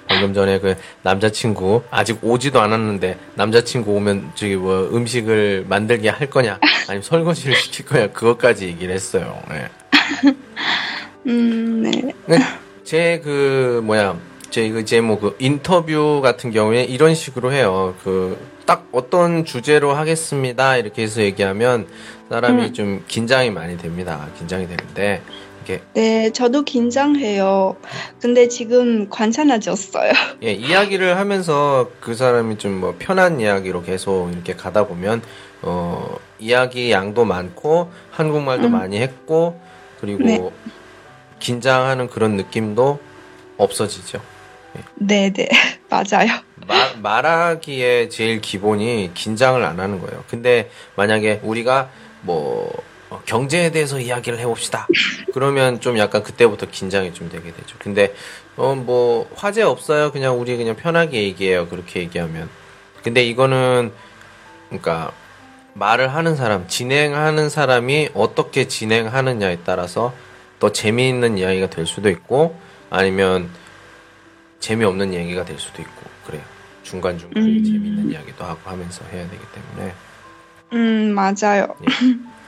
[0.08, 6.60] 방금 전에 그 남자친구 아직 오지도 않았는데 남자친구 오면 저기 뭐 음식을 만들게 할 거냐
[6.88, 9.41] 아니면 설거지를 시킬 거냐 그것까지 얘기를 했어요.
[11.28, 11.91] 음,
[12.26, 12.38] 네.
[12.84, 14.17] 제그 뭐야
[14.50, 17.96] 제그 제목 그 인터뷰 같은 경우에 이런 식으로 해요.
[18.04, 21.88] 그 딱 어떤 주제로 하겠습니다 이렇게 해서 얘기하면
[22.30, 22.74] 사람이 음.
[22.74, 24.28] 좀 긴장이 많이 됩니다.
[24.38, 25.22] 긴장이 되는데
[25.63, 27.76] 이게 네, 저도 긴장해요.
[28.19, 30.12] 근데 지금 괜찮아졌어요.
[30.43, 35.22] 예, 이야기를 하면서 그 사람이 좀 뭐 편한 이야기로 계속 이렇게 가다 보면
[35.62, 38.72] 어 이야기 양도 많고 한국말도 음.
[38.72, 39.59] 많이 했고
[39.99, 40.49] 그리고 네.
[41.39, 42.99] 긴장하는 그런 느낌도
[43.57, 44.20] 없어지죠.
[44.95, 45.49] 네 네,
[45.89, 46.32] 맞아요.
[46.68, 50.24] 마- 말하기에 제일 기본이 긴장을 안 하는 거예요.
[50.30, 51.89] 근데 만약에 우리가
[52.22, 52.72] 뭐
[53.12, 54.88] 어, 경제에 대해서 이야기를 해봅시다.
[55.34, 57.76] 그러면 좀 약간 그때부터 긴장이 좀 되게 되죠.
[57.78, 58.16] 근데
[58.55, 60.12] 어 뭐 화제 없어요.
[60.14, 61.68] 그냥 우리 그냥 편하게 얘기해요.
[61.68, 62.49] 그렇게 얘기하면.
[63.03, 63.91] 근데 이거는
[64.70, 65.12] 그러니까
[65.74, 70.14] 말을 하는 사람, 진행하는 사람이 어떻게 진행하느냐에 따라서
[70.59, 72.57] 더 재미있는 이야기가 될 수도 있고
[72.89, 73.49] 아니면
[74.59, 76.43] 재미없는 얘기가 될 수도 있고 그래요.
[76.84, 77.64] 중간 중간에 음.
[77.64, 79.93] 재미있는 이야기도 하고 하면서 해야 되기 때문에
[80.74, 81.68] 음, 맞아요.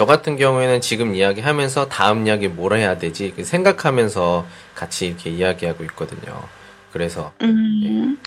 [0.00, 5.84] 저 같은 경우에는 지금 이야기하면서 다음 이야기 뭘 해야 되지 그 생각하면서 같이 이렇게 이야기하고
[5.84, 6.42] 있거든요.
[6.90, 8.18] 그래서 음,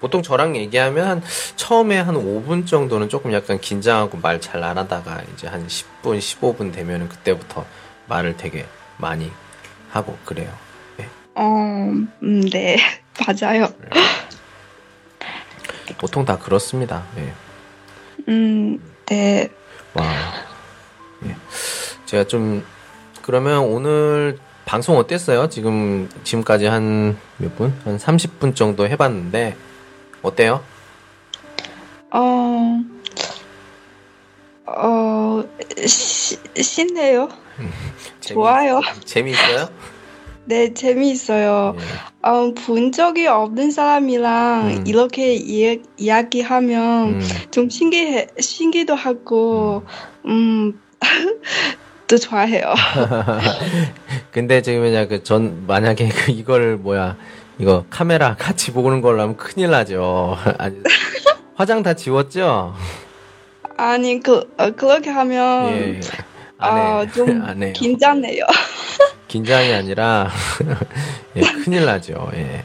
[0.00, 1.22] 보통 저랑 얘기하면 한
[1.54, 6.72] 처음에 한 5분 정도는 조금 약간 긴장하고 말 잘 안 하다가 이제 한 10분, 15분
[6.72, 7.64] 되면은 그때부터
[8.08, 8.66] 말을 되게
[8.96, 9.30] 많이
[9.90, 10.52] 하고 그래요.
[10.98, 11.06] 예.
[11.36, 12.76] 어, 음, 네,
[13.24, 13.68] 맞아요.
[15.98, 17.04] 보통 다 그렇습니다.
[17.18, 17.32] 예.
[18.26, 19.48] 음, 네.
[19.94, 20.50] 와.
[21.26, 21.36] 예.
[22.06, 22.64] 제가 좀
[23.22, 25.48] 그러면 오늘 방송 어땠어요?
[25.48, 27.72] 지금 지금까지 한 몇 분?
[27.84, 29.56] 한 30분 정도 해봤는데
[30.22, 30.62] 어때요?
[32.10, 32.80] 어,
[34.66, 35.44] 어,
[35.86, 37.28] 시, 신네요.
[38.20, 38.80] 재미- 좋아요.
[39.04, 39.68] 재미있어요?
[40.44, 41.76] 네, 재미있어요.
[41.78, 42.28] 예.
[42.28, 44.84] 어, 본 적이 없는 사람이랑 음.
[44.86, 47.20] 이렇게 이, 이야기하면 음,
[47.50, 49.84] 좀 신기해, 신기도 하고,
[50.26, 50.80] 음,
[52.06, 52.74] 또 좋아해요.
[54.32, 57.16] 근데 지금 그냥 그전 만약에 그 이걸 뭐야
[57.58, 60.36] 이거 카메라 같이 보는 걸로 하면 큰일 나죠.
[60.58, 60.76] 아니,
[61.54, 62.74] 화장 다 지웠죠?
[63.76, 66.00] 아니, 그, 어, 그렇게 하면, 예.
[66.58, 67.06] 아.
[67.14, 67.72] 좀 안 해요.
[67.74, 68.44] 긴장해요.
[69.28, 70.30] 긴장이 아니라
[71.36, 72.30] 예, 큰일 나죠.
[72.34, 72.64] 예.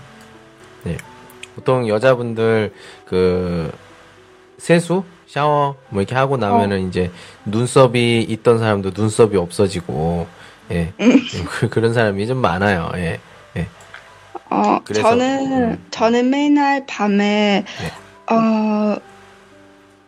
[0.88, 0.98] 예.
[1.56, 2.74] 보통 여자분들
[3.06, 3.72] 그
[4.58, 7.12] 세수, 샤워 뭐 이렇게 하고 나면은 이제
[7.46, 10.28] 눈썹이 있던 사람도 눈썹이 없어지고
[10.72, 10.94] 예.
[11.50, 12.90] 그, 그런 사람이 좀 많아요.
[12.96, 13.20] 예.
[13.56, 13.68] 예.
[14.50, 15.86] 어, 그래서, 저는, 음.
[15.92, 17.64] 저는 맨날 밤에,
[18.30, 18.96] 어,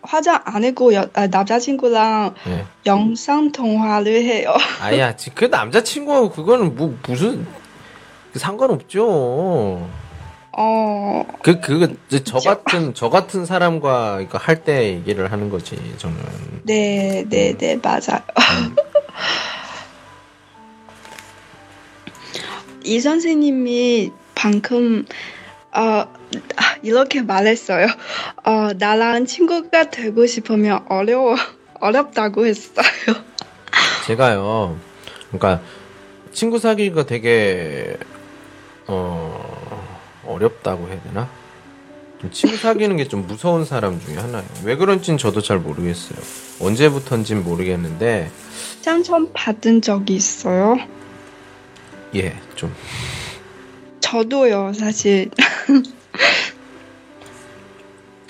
[0.01, 2.65] 화장 안 하고 여, 아, 남자친구랑 예.
[2.85, 4.53] 영상 통화를 해요.
[4.81, 7.45] 아야, 지- 그 남자친구하고 그거는 뭐 무슨
[8.33, 9.87] 그 상관없죠.
[10.51, 12.39] 어, 그, 그, 저-.
[12.39, 16.17] 같은, 저 같은 사람과 이거 할 때 얘기를 하는 거지, 저는.
[16.63, 18.21] 네, 네, 네, 맞아요.
[22.83, 25.05] 이 선생님이 방금,
[25.71, 26.05] 어,
[26.81, 27.87] 이렇게 말했어요.
[28.43, 31.35] 어, 나랑 친구가 되고 싶으면 어려워,
[31.79, 32.85] 어렵다고 했어요.
[34.07, 34.77] 제가요,
[35.31, 35.61] 그러니까,
[36.31, 37.97] 친구 사귀기가 되게,
[38.87, 39.48] 어,
[40.33, 41.29] 어렵다고 해야 되나?
[42.21, 44.45] 좀 친구 사귀는 게 좀 무서운 사람 중에 하나예요.
[44.63, 46.19] 왜 그런진 저도 잘 모르겠어요.
[46.59, 48.29] 언제부턴진 모르겠는데,
[48.81, 50.77] 상처 받은 적이 있어요?
[52.15, 52.73] 예, 좀.
[54.01, 55.29] 저도요, 사실.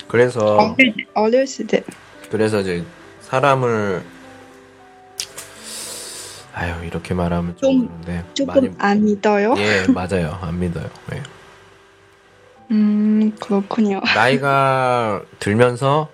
[0.08, 1.84] 그래서, 어릴, 어렸을 때.
[2.32, 2.84] 그래서 이제
[3.22, 4.04] 사람을
[6.54, 9.56] 아유 이렇게 말하면 좀, 좀- 그런데 조금 안 믿어요?
[9.58, 11.22] 예 맞아요 안 믿어요 예.
[12.72, 14.02] 음, 그렇군요.
[14.16, 16.10] 나이가 들면서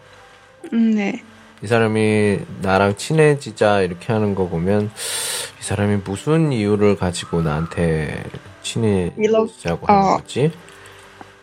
[0.73, 1.23] 음, 네.
[1.63, 8.23] 이 사람이 나랑 친해지자 이렇게 하는 거 보면 이 사람이 무슨 이유를 가지고 나한테
[8.61, 10.17] 친해지자고 하는 어.
[10.17, 10.51] 거지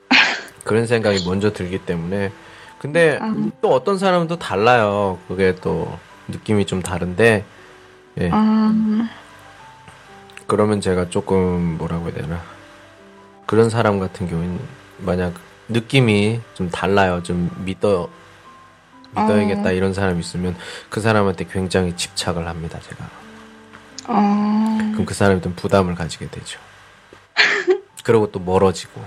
[0.64, 2.30] 그런 생각이 먼저 들기 때문에
[2.78, 3.34] 근데 아.
[3.60, 5.98] 또 어떤 사람은 또 달라요 그게 또
[6.28, 7.44] 느낌이 좀 다른데
[8.20, 8.30] 예.
[8.32, 9.08] 아,
[10.46, 12.42] 그러면 제가 조금 뭐라고 해야 되나
[13.46, 15.34] 그런 사람 같은 경우는 만약
[15.68, 18.08] 느낌이 좀 달라요 좀 믿어
[19.10, 19.72] 믿어야겠다 어.
[19.72, 20.56] 이런 사람이 있으면
[20.88, 23.08] 그 사람한테 굉장히 집착을 합니다 제가
[24.06, 26.58] 아, 그럼 그 사람이 좀 부담을 가지게 되죠
[28.02, 29.04] 그러고 또 멀어지고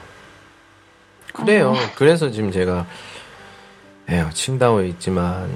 [1.34, 1.76] 그래요 어.
[1.96, 2.86] 그래서 지금 제가
[4.10, 5.50] 에휴 칭다오에 있지만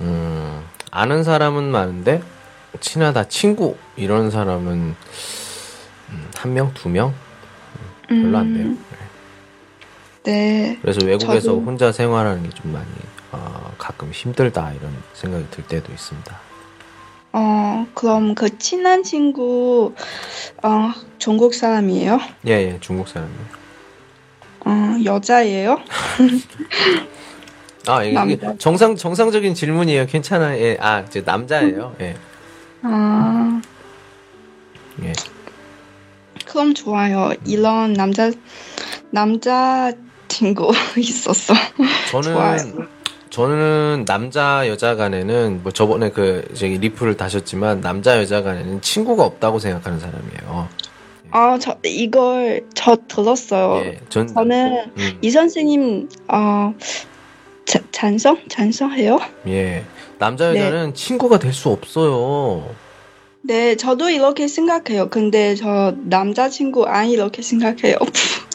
[0.00, 2.22] 음 아는 사람은 많은데
[2.80, 4.96] 친하다 친구 이런 사람은
[6.12, 7.14] 음, 한 명, 두 명?
[8.08, 8.66] 별로 안 돼요.
[8.66, 8.84] 음,
[10.24, 10.78] 네.
[10.82, 12.86] 그래서 외국에서 저도- 혼자 생활하는 게 좀 많이
[13.32, 16.38] 어, 가끔 힘들다 이런 생각이 들 때도 있습니다.
[17.32, 19.94] 어, 그럼 그 친한 친구,
[20.62, 22.20] 어, 중국 사람이에요?
[22.46, 23.40] 예, 예, 중국 사람이에요.
[24.66, 25.80] 어, 여자예요?
[27.88, 28.54] 아, 이게 남자.
[28.58, 30.06] 정상 정상적인 질문이에요.
[30.06, 30.62] 괜찮아요.
[30.62, 31.96] 예, 아, 이제 남자예요.
[32.00, 32.14] 예,
[32.82, 33.60] 아,
[35.02, 35.12] 예.
[36.46, 37.32] 그럼 좋아요.
[37.46, 38.30] 이런 남자,
[39.10, 39.92] 남자
[40.32, 41.52] 친구 있었어.
[42.10, 42.56] 저는 좋아요.
[43.28, 49.58] 저는 남자 여자 간에는 뭐 저번에 그 저기 리플을 다셨지만 남자 여자 간에는 친구가 없다고
[49.58, 50.68] 생각하는 사람이에요.
[51.30, 53.82] 아, 저, 이걸 저 들었어요.
[53.86, 56.74] 예, 전 저는 음, 이 선생님, 어,
[57.64, 58.38] 자, 찬성?
[58.50, 59.18] 찬성해요?
[59.48, 59.82] 예.
[60.18, 60.60] 남자 네.
[60.60, 62.68] 여자는 친구가 될 수 없어요.
[63.40, 65.08] 네, 저도 이렇게 생각해요.
[65.08, 67.96] 근데 저 남자친구 안 이렇게 생각해요.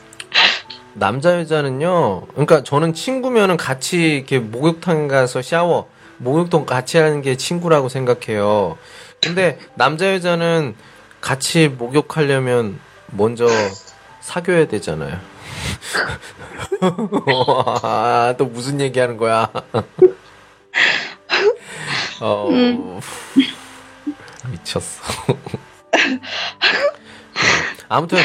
[0.98, 2.26] 남자 여자는요.
[2.28, 5.88] 그러니까 저는 친구면은 같이 이렇게 목욕탕 가서 샤워,
[6.18, 8.78] 목욕탕 같이 하는 게 친구라고 생각해요.
[9.22, 10.76] 근데 남자 여자는
[11.22, 12.80] 같이 목욕하려면
[13.12, 13.48] 먼저
[14.22, 15.20] 사귀어야 되잖아요.
[17.84, 19.52] 와, 또 무슨 얘기 하는 거야?
[22.22, 22.50] 어,
[24.50, 25.02] 미쳤어.
[27.90, 28.18] 아무튼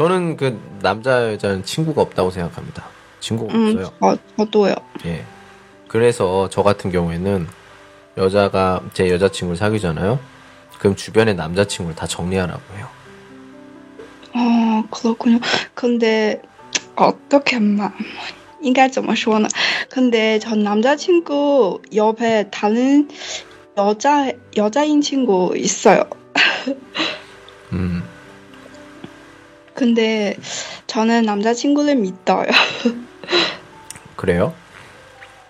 [0.00, 2.84] 저는 그 남자 여자는 친구가 없다고 생각합니다.
[3.20, 3.92] 친구가 음, 없어요.
[4.00, 4.74] 저, 저도요.
[5.06, 5.24] 예.
[5.88, 7.46] 그래서 저 같은 경우에는
[8.18, 10.18] 여자가 제 여자친구를 사귀잖아요.
[10.78, 12.88] 그럼 주변에 남자친구를 다 정리하라고 해요.
[14.34, 15.38] 어, 그렇군요.
[15.74, 16.42] 근데
[16.94, 17.92] 어떻게 말,
[18.60, 19.48] 应该怎么说呢?
[19.88, 23.08] 근데 전 남자친구 옆에 다른
[23.76, 26.02] 여자 여자인 친구 있어요.
[27.72, 28.02] 음,
[29.81, 30.37] 근데
[30.85, 32.45] 저는 남자친구를 믿어요.
[34.15, 34.53] 그래요?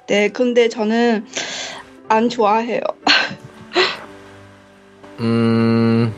[0.07, 1.25] 네, 근데 저는
[2.07, 2.79] 안 좋아해요.
[5.19, 6.13] 음,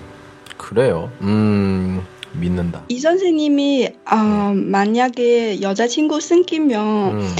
[0.57, 1.11] 그래요.
[1.21, 2.83] 음, 믿는다.
[2.87, 4.15] 이 선생님이 어,
[4.53, 7.35] 만약에 여자친구 생기면 음,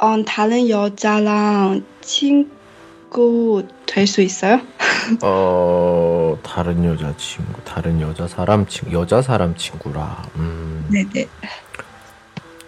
[0.00, 4.60] 어, 다른 여자랑 친구 될 수 있어요?
[5.22, 10.22] 어, 다른 여자 친구, 다른 여자 사람 친구, 여자 사람 친구라.
[10.36, 11.28] 음, 네네.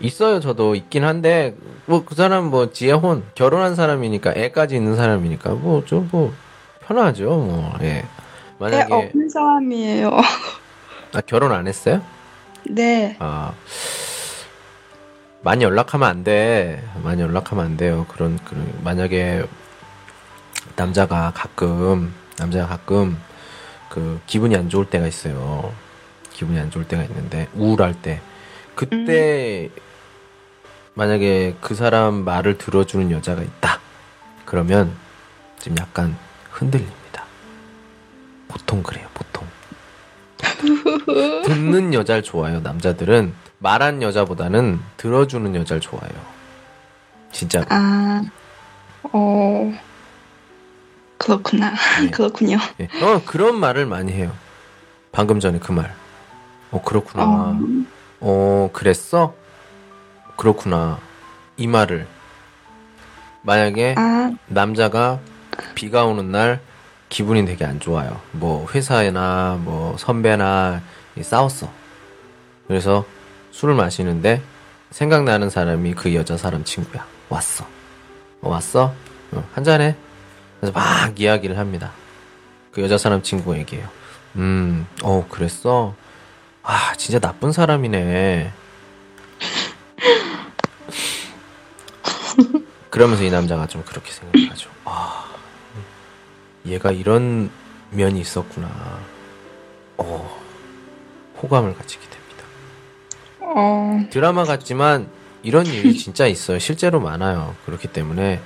[0.00, 0.40] 있어요.
[0.40, 1.54] 저도 있긴 한데,
[1.86, 6.32] 뭐, 그 사람 뭐, 지혜혼, 결혼한 사람이니까, 애까지 있는 사람이니까, 뭐, 좀 뭐,
[6.86, 7.24] 편하죠.
[7.24, 7.86] 뭐, 예.
[7.86, 8.04] 애
[8.58, 10.10] 만약에, 없는 사람이에요.
[11.14, 12.02] 아, 결혼 안 했어요?
[12.68, 13.16] 네.
[13.18, 13.52] 아,
[15.42, 16.82] 많이 연락하면 안 돼.
[17.02, 18.06] 많이 연락하면 안 돼요.
[18.08, 19.44] 그런, 그런, 만약에,
[20.76, 23.16] 남자가 가끔, 남자가 가끔,
[23.92, 25.70] 그, 기분이 안 좋을 때가 있어요.
[26.32, 28.22] 기분이 안 좋을 때가 있는데, 우울할 때.
[28.74, 29.68] 그때,
[30.94, 33.80] 만약에 그 사람 말을 들어주는 여자가 있다.
[34.46, 34.96] 그러면,
[35.60, 36.16] 좀 약간
[36.50, 37.26] 흔들립니다.
[38.48, 39.46] 보통 그래요, 보통.
[41.44, 42.60] 듣는 여자를 좋아해요.
[42.60, 46.18] 남자들은 말한 여자보다는 들어주는 여자를 좋아해요.
[47.30, 47.62] 진짜.
[47.68, 48.22] 아,
[49.02, 49.72] 어,
[51.22, 51.72] 그렇구나.
[52.00, 52.10] 네.
[52.12, 52.58] 그렇군요.
[52.80, 52.88] 예.
[53.02, 54.32] 어 그런 말을 많이 해요.
[55.12, 55.94] 방금 전에 그 말.
[56.70, 57.24] 어 그렇구나.
[57.24, 57.58] 어,
[58.20, 59.34] 어 그랬어?
[60.36, 60.98] 그렇구나.
[61.56, 62.06] 이 말을
[63.42, 65.20] 만약에 아, 남자가
[65.74, 66.60] 비가 오는 날
[67.08, 68.20] 기분이 되게 안 좋아요.
[68.32, 70.80] 뭐 회사나 뭐 선배나
[71.20, 71.70] 싸웠어.
[72.66, 73.04] 그래서
[73.50, 74.40] 술을 마시는데
[74.90, 77.04] 생각나는 사람이 그 여자 사람 친구야.
[77.28, 77.66] 왔어.
[78.40, 78.94] 어, 왔어?
[79.32, 79.94] 어, 한잔해.
[80.62, 81.90] 그래서 막 이야기를 합니다.
[82.70, 83.88] 그 여자 사람 친구에게요.
[84.36, 85.96] 음, 어, 그랬어?
[86.62, 88.52] 아, 진짜 나쁜 사람이네.
[92.90, 94.70] 그러면서 이 남자가 좀 그렇게 생각하죠.
[94.84, 95.32] 아,
[96.64, 97.50] 얘가 이런
[97.90, 98.68] 면이 있었구나.
[99.96, 100.40] 어,
[101.42, 102.44] 호감을 가지게 됩니다.
[103.40, 105.10] 어, 드라마 같지만
[105.42, 106.60] 이런 일이 진짜 있어요.
[106.60, 107.56] 실제로 많아요.
[107.66, 108.40] 그렇기 때문에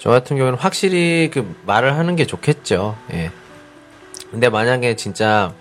[0.00, 2.96] 저 같은 경우는 확실히 그 말을 하는 게 좋겠죠.
[3.12, 3.30] 예.
[4.30, 5.52] 근데 만약에 진짜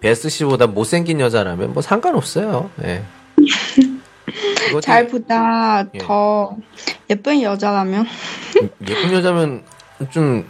[0.00, 2.70] 베스 씨보다 못생긴 여자라면 뭐 상관없어요.
[2.84, 3.02] 예.
[4.82, 5.98] 잘보다 예.
[5.98, 6.56] 더
[7.10, 8.06] 예쁜 여자라면
[8.88, 9.64] 예쁜 여자면
[10.10, 10.46] 좀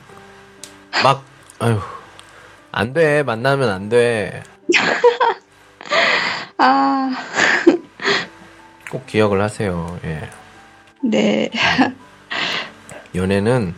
[1.02, 1.24] 막
[1.58, 1.78] 아유
[2.70, 3.22] 안 돼.
[3.22, 4.42] 만나면 안 돼.
[6.58, 7.10] 아,
[8.90, 9.98] 꼭 기억을 하세요.
[10.04, 10.28] 예.
[11.02, 11.50] 네.
[13.14, 13.74] 연애는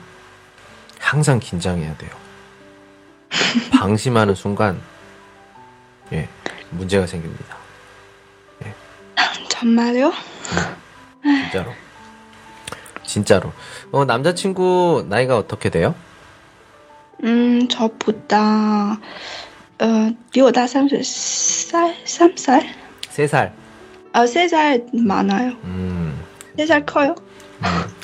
[0.99, 2.11] 항상 긴장해야 돼요.
[3.72, 4.80] 방심하는 순간
[6.12, 6.28] 예
[6.70, 7.57] 문제가 생깁니다.
[8.64, 8.74] 예.
[9.49, 10.11] 정말요?
[11.24, 11.72] 네, 진짜로.
[13.05, 13.53] 진짜로.
[13.93, 15.95] 어 남자친구 나이가 어떻게 돼요?
[17.22, 18.99] 음 저보다
[19.80, 22.66] 어 비보다 30살 3살
[23.03, 23.53] 3살
[24.12, 25.51] 아 3살 많아요.
[25.64, 26.18] 음.
[26.59, 27.14] 3살 커요.
[27.62, 28.03] 음.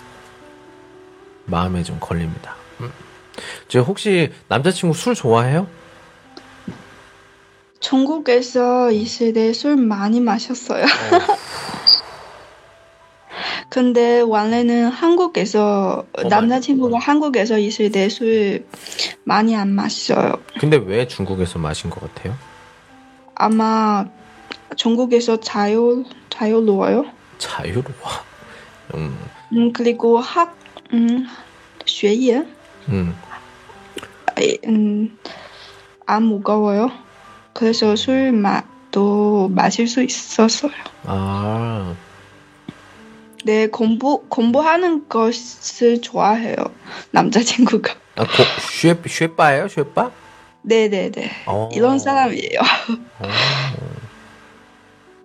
[1.51, 2.55] 마음에 좀 걸립니다.
[2.79, 2.91] 음.
[3.67, 5.67] 저 혹시 남자친구 술 좋아해요?
[7.79, 10.83] 중국에서 있을 때 술 많이 마셨어요.
[10.83, 10.87] 어,
[13.69, 18.65] 근데 원래는 한국에서 어, 남자친구가 한국에서 있을 때 술
[19.23, 20.35] 많이 안 마셔요.
[20.59, 22.35] 근데 왜 중국에서 마신 것 같아요?
[23.35, 24.05] 아마
[24.75, 27.05] 중국에서 자유 자유로워요.
[27.37, 27.95] 자유로워.
[28.95, 29.17] 음,
[29.53, 30.57] 음 그리고 학
[30.93, 31.27] 음,
[31.85, 32.45] 学业
[32.89, 33.15] 음.
[34.65, 35.17] 음,
[36.05, 36.91] 안 무거워요.
[37.53, 40.71] 그래서 술 맛도 마실 수 있었어요.
[41.03, 41.95] 아,
[43.45, 46.55] 네, 공부 공부하는 것을 좋아해요.
[47.11, 47.93] 남자친구가.
[48.15, 48.29] 아, 고,
[48.81, 49.67] 쉐, 쉐빠예요?
[49.67, 50.11] 쉐빠?
[50.63, 51.31] 네 네네.
[51.47, 51.69] 어.
[51.73, 52.59] 이런 사람이에요.
[53.19, 53.27] 어.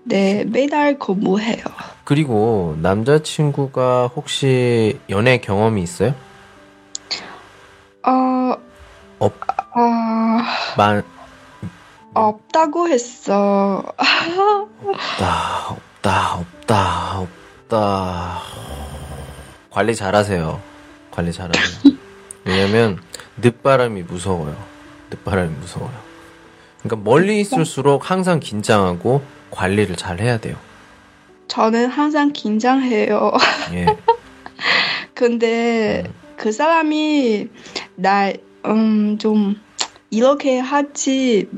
[0.04, 1.64] 네, 매달 공부해요.
[2.06, 6.14] 그리고 남자친구가 혹시 연애 경험이 있어요?
[8.04, 8.56] 어,
[9.18, 9.34] 없,
[9.74, 10.44] 아,
[10.76, 11.02] 만,
[12.14, 13.82] 없다고 했어.
[14.84, 18.42] 없다, 없다, 없다, 없다.
[19.70, 20.62] 관리 잘하세요.
[21.10, 21.92] 관리 잘하세요.
[22.44, 23.00] 왜냐면,
[23.38, 24.56] 늦바람이 무서워요.
[25.10, 26.06] 늦바람이 무서워요.
[26.84, 30.56] 그러니까 멀리 있을수록 항상 긴장하고 관리를 잘 해야 돼요.
[31.47, 33.33] 저는 항상 긴장해요.
[33.73, 33.85] 예.
[35.13, 36.03] 근데
[36.37, 37.49] 그 사람이
[37.95, 39.55] 날, 음, 좀,
[40.09, 41.49] 이렇게 하지,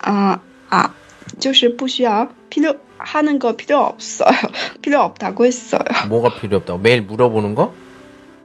[0.00, 0.38] 아,
[0.70, 0.94] 아,
[1.38, 4.30] 就是不需要, 필요, 하는 거 필요 없어요.
[4.82, 5.80] 필요 없다고 했어요.
[6.08, 6.78] 뭐가 필요 없다고?
[6.80, 7.74] 매일 물어보는 거?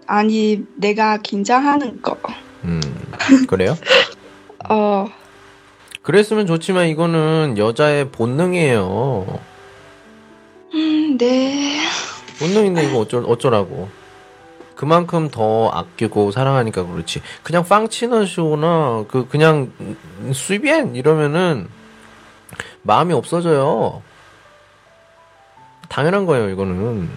[0.07, 2.18] 아니, 내가 긴장하는 거.
[2.63, 2.82] 음,
[3.47, 3.78] 그래요?
[4.70, 5.07] 어,
[6.01, 9.39] 그랬으면 좋지만 이거는 여자의 본능이에요.
[10.75, 11.79] 음, 네.
[12.39, 13.89] 본능인데 이거 어쩔, 어쩌라고.
[14.75, 17.23] 그만큼 더 아끼고 사랑하니까 그렇지.
[17.43, 19.70] 그냥 빵치너쇼나 그 그냥
[20.33, 21.68] 수비엔 이러면은
[22.83, 24.03] 마음이 없어져요.
[25.89, 27.09] 당연한 거예요, 이거는.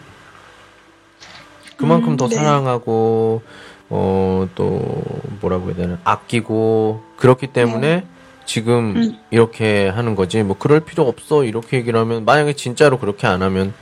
[1.78, 2.36] 그만큼 음, 더 네.
[2.36, 3.41] 사랑하고
[3.89, 5.03] 어 또
[5.41, 8.06] 뭐라고 해야 되나 아끼고 그렇기 때문에
[8.45, 9.19] 지금 음.
[9.31, 10.43] 이렇게 하는 거지.
[10.43, 13.73] 뭐 그럴 필요 없어 이렇게 얘기를 하면 만약에 진짜로 그렇게 안 하면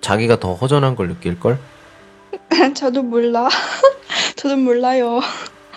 [0.00, 1.58] 자기가 더 허전한 걸 느낄 걸.
[2.74, 3.48] 저도 몰라.
[4.36, 5.20] 저도 몰라요.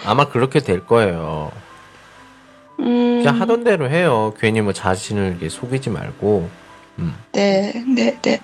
[0.05, 1.51] 아마 그렇게 될 거예요.
[2.79, 4.33] 음, 그냥 하던 대로 해요.
[4.37, 6.49] 괜히 뭐 자신을 속이지 말고.
[6.99, 7.15] 음.
[7.31, 8.39] 네, 네, 네.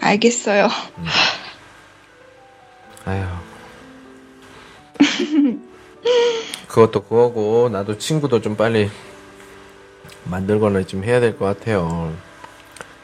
[0.00, 0.68] 알겠어요.
[3.06, 3.24] 아휴.
[6.68, 8.90] 그것도 그거고 나도 친구도 좀 빨리
[10.24, 12.12] 만들거나 좀 해야 될 것 같아요.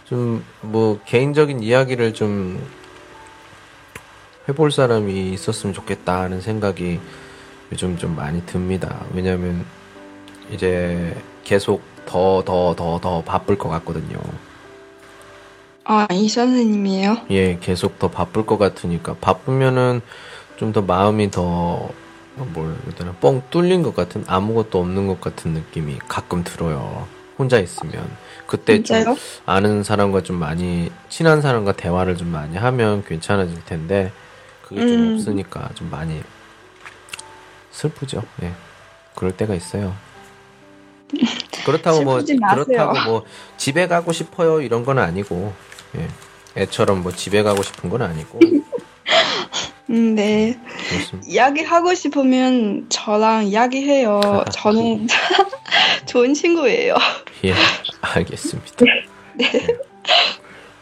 [0.07, 2.61] 좀 뭐 개인적인 이야기를 좀
[4.49, 7.01] 해볼 사람이 있었으면 좋겠다는 생각이
[7.73, 9.05] 요즘 좀 많이 듭니다.
[9.15, 9.65] 왜냐면
[10.51, 14.19] 이제 계속 더 더 더 더 바쁠 것 같거든요.
[15.85, 17.19] 아, 이 선생님이에요?
[17.31, 20.01] 예, 계속 더 바쁠 것 같으니까 바쁘면은
[20.57, 21.89] 좀 더 마음이 더
[22.45, 27.07] 뭘, 일단은 뻥 뚫린 것 같은 아무것도 없는 것 같은 느낌이 가끔 들어요.
[27.39, 28.09] 혼자 있으면
[28.47, 29.17] 그때 좀 진짜요?
[29.47, 34.13] 아는 사람과 좀 많이 친한 사람과 대화를 좀 많이 하면 괜찮아질 텐데
[34.63, 35.15] 그게 좀 음.
[35.15, 36.23] 없으니까 좀 많이
[37.71, 38.23] 슬프죠.
[38.43, 38.53] 예,
[39.15, 39.95] 그럴 때가 있어요.
[41.65, 42.39] 그렇다고 뭐 마세요.
[42.65, 43.25] 그렇다고 뭐
[43.57, 45.53] 집에 가고 싶어요 이런 건 아니고
[45.97, 46.09] 예.
[46.57, 48.39] 애처럼 뭐 집에 가고 싶은 건 아니고
[49.91, 50.59] 음, 네.
[51.27, 54.45] 이야기하고 싶으면 저랑 이야기해요.
[54.53, 55.09] 저는
[56.07, 56.95] 좋은 친구예요.
[57.45, 57.55] 예,
[58.01, 58.85] 알겠습니다.
[59.35, 59.67] 네.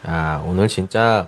[0.05, 1.27] 아, 오늘 진짜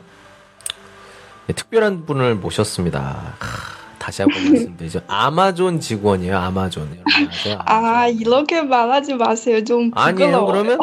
[1.47, 3.35] 네, 특별한 분을 모셨습니다.
[3.39, 5.01] 하, 다시 한번 말씀드리죠.
[5.07, 6.83] 아마존 직원이에요, 아마존.
[6.91, 7.59] 여러분 아세요?
[7.65, 8.19] 아, 아마존.
[8.21, 9.65] 이렇게 말하지 마세요.
[9.65, 10.47] 좀 아니에요, 부끄러워요.
[10.47, 10.79] 그러면?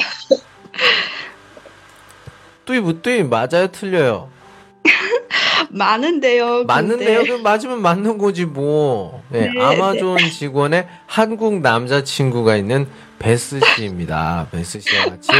[2.65, 4.30] 뚜이 무뚜이 맞아요, 틀려요?
[5.69, 6.63] 많은데요.
[6.65, 7.23] 맞는데요?
[7.23, 9.23] 그럼 맞으면 맞는 거지 뭐.
[9.29, 12.87] 네, 네, 아마존 직원의 한국 남자 친구가 있는
[13.19, 14.47] 베스 씨입니다.
[14.51, 15.31] 베스 씨와 같이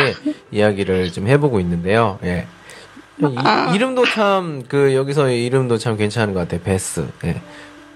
[0.52, 2.20] 이야기를 좀 해보고 있는데요.
[2.24, 2.48] 예.
[3.20, 6.62] 이, 이름도 참, 그, 여기서의 이름도 참 괜찮은 것 같아요.
[6.62, 7.08] 베스.
[7.26, 7.42] 예.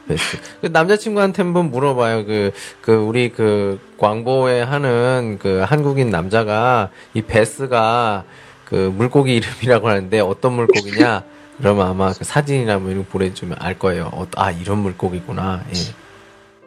[0.07, 0.38] 베스.
[0.61, 2.26] 그 남자친구한테 한번 물어봐요.
[2.26, 2.51] 그,
[2.82, 8.24] 그, 우리 그, 광고에 하는 그 한국인 남자가 이 베스가
[8.65, 11.24] 그 물고기 이름이라고 하는데 어떤 물고기냐?
[11.62, 14.09] 그러면 아마 그 사진이나 뭐 이런 거 보내주면 알 거예요.
[14.14, 15.64] 어, 아, 이런 물고기구나.
[15.70, 15.80] 예.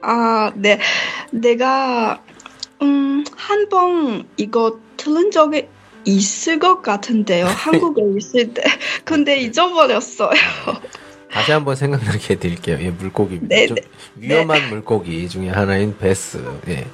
[0.03, 0.79] 아, 네.
[1.31, 2.21] 내가
[2.83, 5.69] 음, 한 번 이거 들은 적이
[6.05, 7.47] 있을 것 같은데요.
[7.49, 8.63] 한국에 있을 때.
[9.05, 10.31] 근데 잊어버렸어요.
[11.31, 12.79] 다시 한번 생각나게 해드릴게요.
[12.81, 13.55] 예, 물고기입니다.
[13.55, 13.83] 네, 좀 네.
[14.17, 16.45] 위험한 물고기 중에 하나인 베스.
[16.69, 16.87] 예.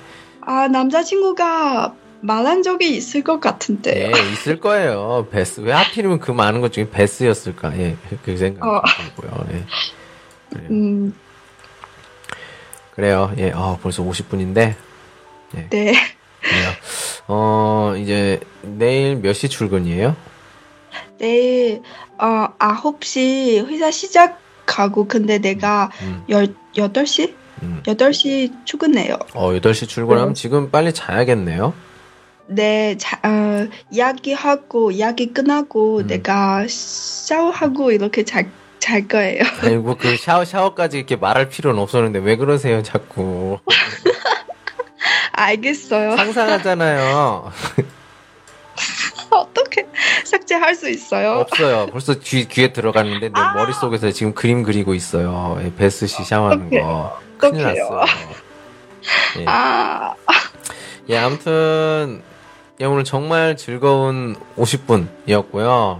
[0.43, 4.13] 아, 남자친구가 말한 적이 있을 것 같은데.
[4.15, 5.27] 예, 있을 거예요.
[5.31, 5.61] 베스.
[5.61, 7.77] 왜 하필이면 그 많은 것 중에 베스였을까?
[7.79, 8.83] 예, 그 생각 어.
[9.17, 9.47] 들고요.
[9.53, 9.65] 예.
[10.51, 10.69] 그래요.
[10.71, 11.15] 음,
[12.95, 13.33] 그래요.
[13.39, 14.75] 예, 어, 벌써 50분인데.
[15.53, 15.69] 네.
[15.71, 16.71] 그래요.
[17.29, 20.17] 어, 이제 내일 몇 시 출근이에요?
[21.19, 21.83] 내일,
[22.19, 27.35] 어, 9시 회사 시작하고, 근데 내가 음, 열, 8시?
[27.63, 27.83] 음.
[27.87, 29.17] 8시 출근해요.
[29.35, 30.41] 어, 8시 출근하면 네.
[30.41, 31.75] 지금 빨리 자야겠네요.
[32.55, 36.07] 네, 자, 어, 이야기하고, 이야기 끝나고, 음.
[36.09, 39.43] 내가 샤워하고, 이렇게 잘, 잘 거예요.
[39.63, 43.61] 아이고, 그 샤워, 샤워까지 이렇게 말할 필요는 없었는데 왜 그러세요, 자꾸.
[45.33, 46.17] 알겠어요.
[46.17, 47.53] 상상하잖아요.
[49.31, 49.87] 어떻게
[50.25, 51.35] 삭제할 수 있어요?
[51.39, 51.87] 없어요.
[51.93, 53.55] 벌써 귀, 귀에 들어갔는데 내 아.
[53.55, 55.61] 머릿속에서 지금 그림 그리고 있어요.
[55.63, 56.81] 예, 베스 씨 샤워하는 어떡해.
[56.83, 57.21] 거.
[57.39, 57.91] 큰일 어떡해요.
[57.91, 58.05] 났어요.
[59.39, 59.45] 예.
[59.47, 60.15] 아,
[61.09, 62.23] 예, 아무튼,
[62.81, 65.99] 예, 오늘 정말 즐거운 50분이었고요.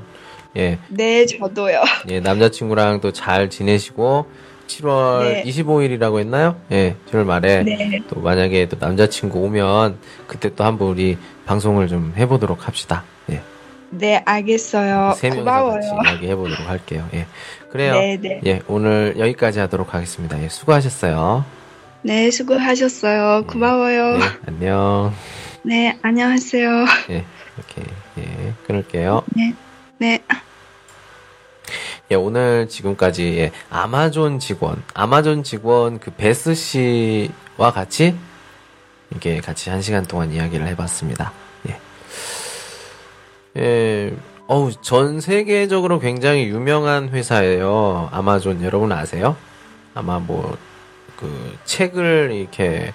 [0.57, 1.83] 예, 네, 저도요.
[2.09, 4.27] 예, 남자친구랑 또 잘 지내시고,
[4.67, 5.43] 7월 네.
[5.45, 6.57] 25일이라고 했나요?
[6.73, 7.65] 예, 7월 말에.
[7.65, 13.05] 네, 또 만약에 또 남자친구 오면, 그때 또 한번 우리 방송을 좀 해보도록 합시다.
[13.31, 13.43] 예,
[13.91, 15.13] 네, 알겠어요.
[15.17, 15.81] 세 고마워요.
[15.81, 17.07] 같이 이야기 해 보도록 할게요.
[17.13, 17.27] 예,
[17.71, 17.93] 그래요.
[17.93, 18.41] 네, 네.
[18.47, 20.43] 예, 오늘 여기까지 하도록 하겠습니다.
[20.43, 21.45] 예, 수고하셨어요.
[22.03, 23.45] 네, 수고하셨어요.
[23.47, 24.17] 고마워요.
[24.17, 25.13] 네, 안녕.
[25.63, 26.87] 네, 안녕하세요.
[27.11, 27.25] 예,
[27.57, 29.23] 이렇게, 예, 끊을게요.
[29.99, 30.23] 네,
[32.11, 38.17] 예, 오늘 지금까지 예, 아마존 직원, 아마존 직원 그 베스 씨와 같이
[39.11, 41.33] 이렇게 같이 한 시간 동안 이야기를 해봤습니다.
[41.69, 41.81] 예.
[43.59, 48.09] 예, 어우, 전 세계적으로 굉장히 유명한 회사예요.
[48.13, 49.37] 아마존 여러분 아세요?
[49.95, 50.57] 아마 뭐,
[51.17, 52.95] 그, 책을 이렇게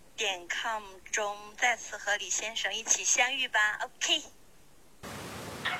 [0.21, 3.79] 点 com 中再次和李先生一起相遇吧。
[3.81, 4.21] OK。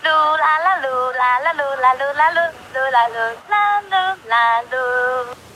[0.03, 5.50] 噜啦啦噜啦啦噜啦噜啦噜噜啦噜啦噜啦噜。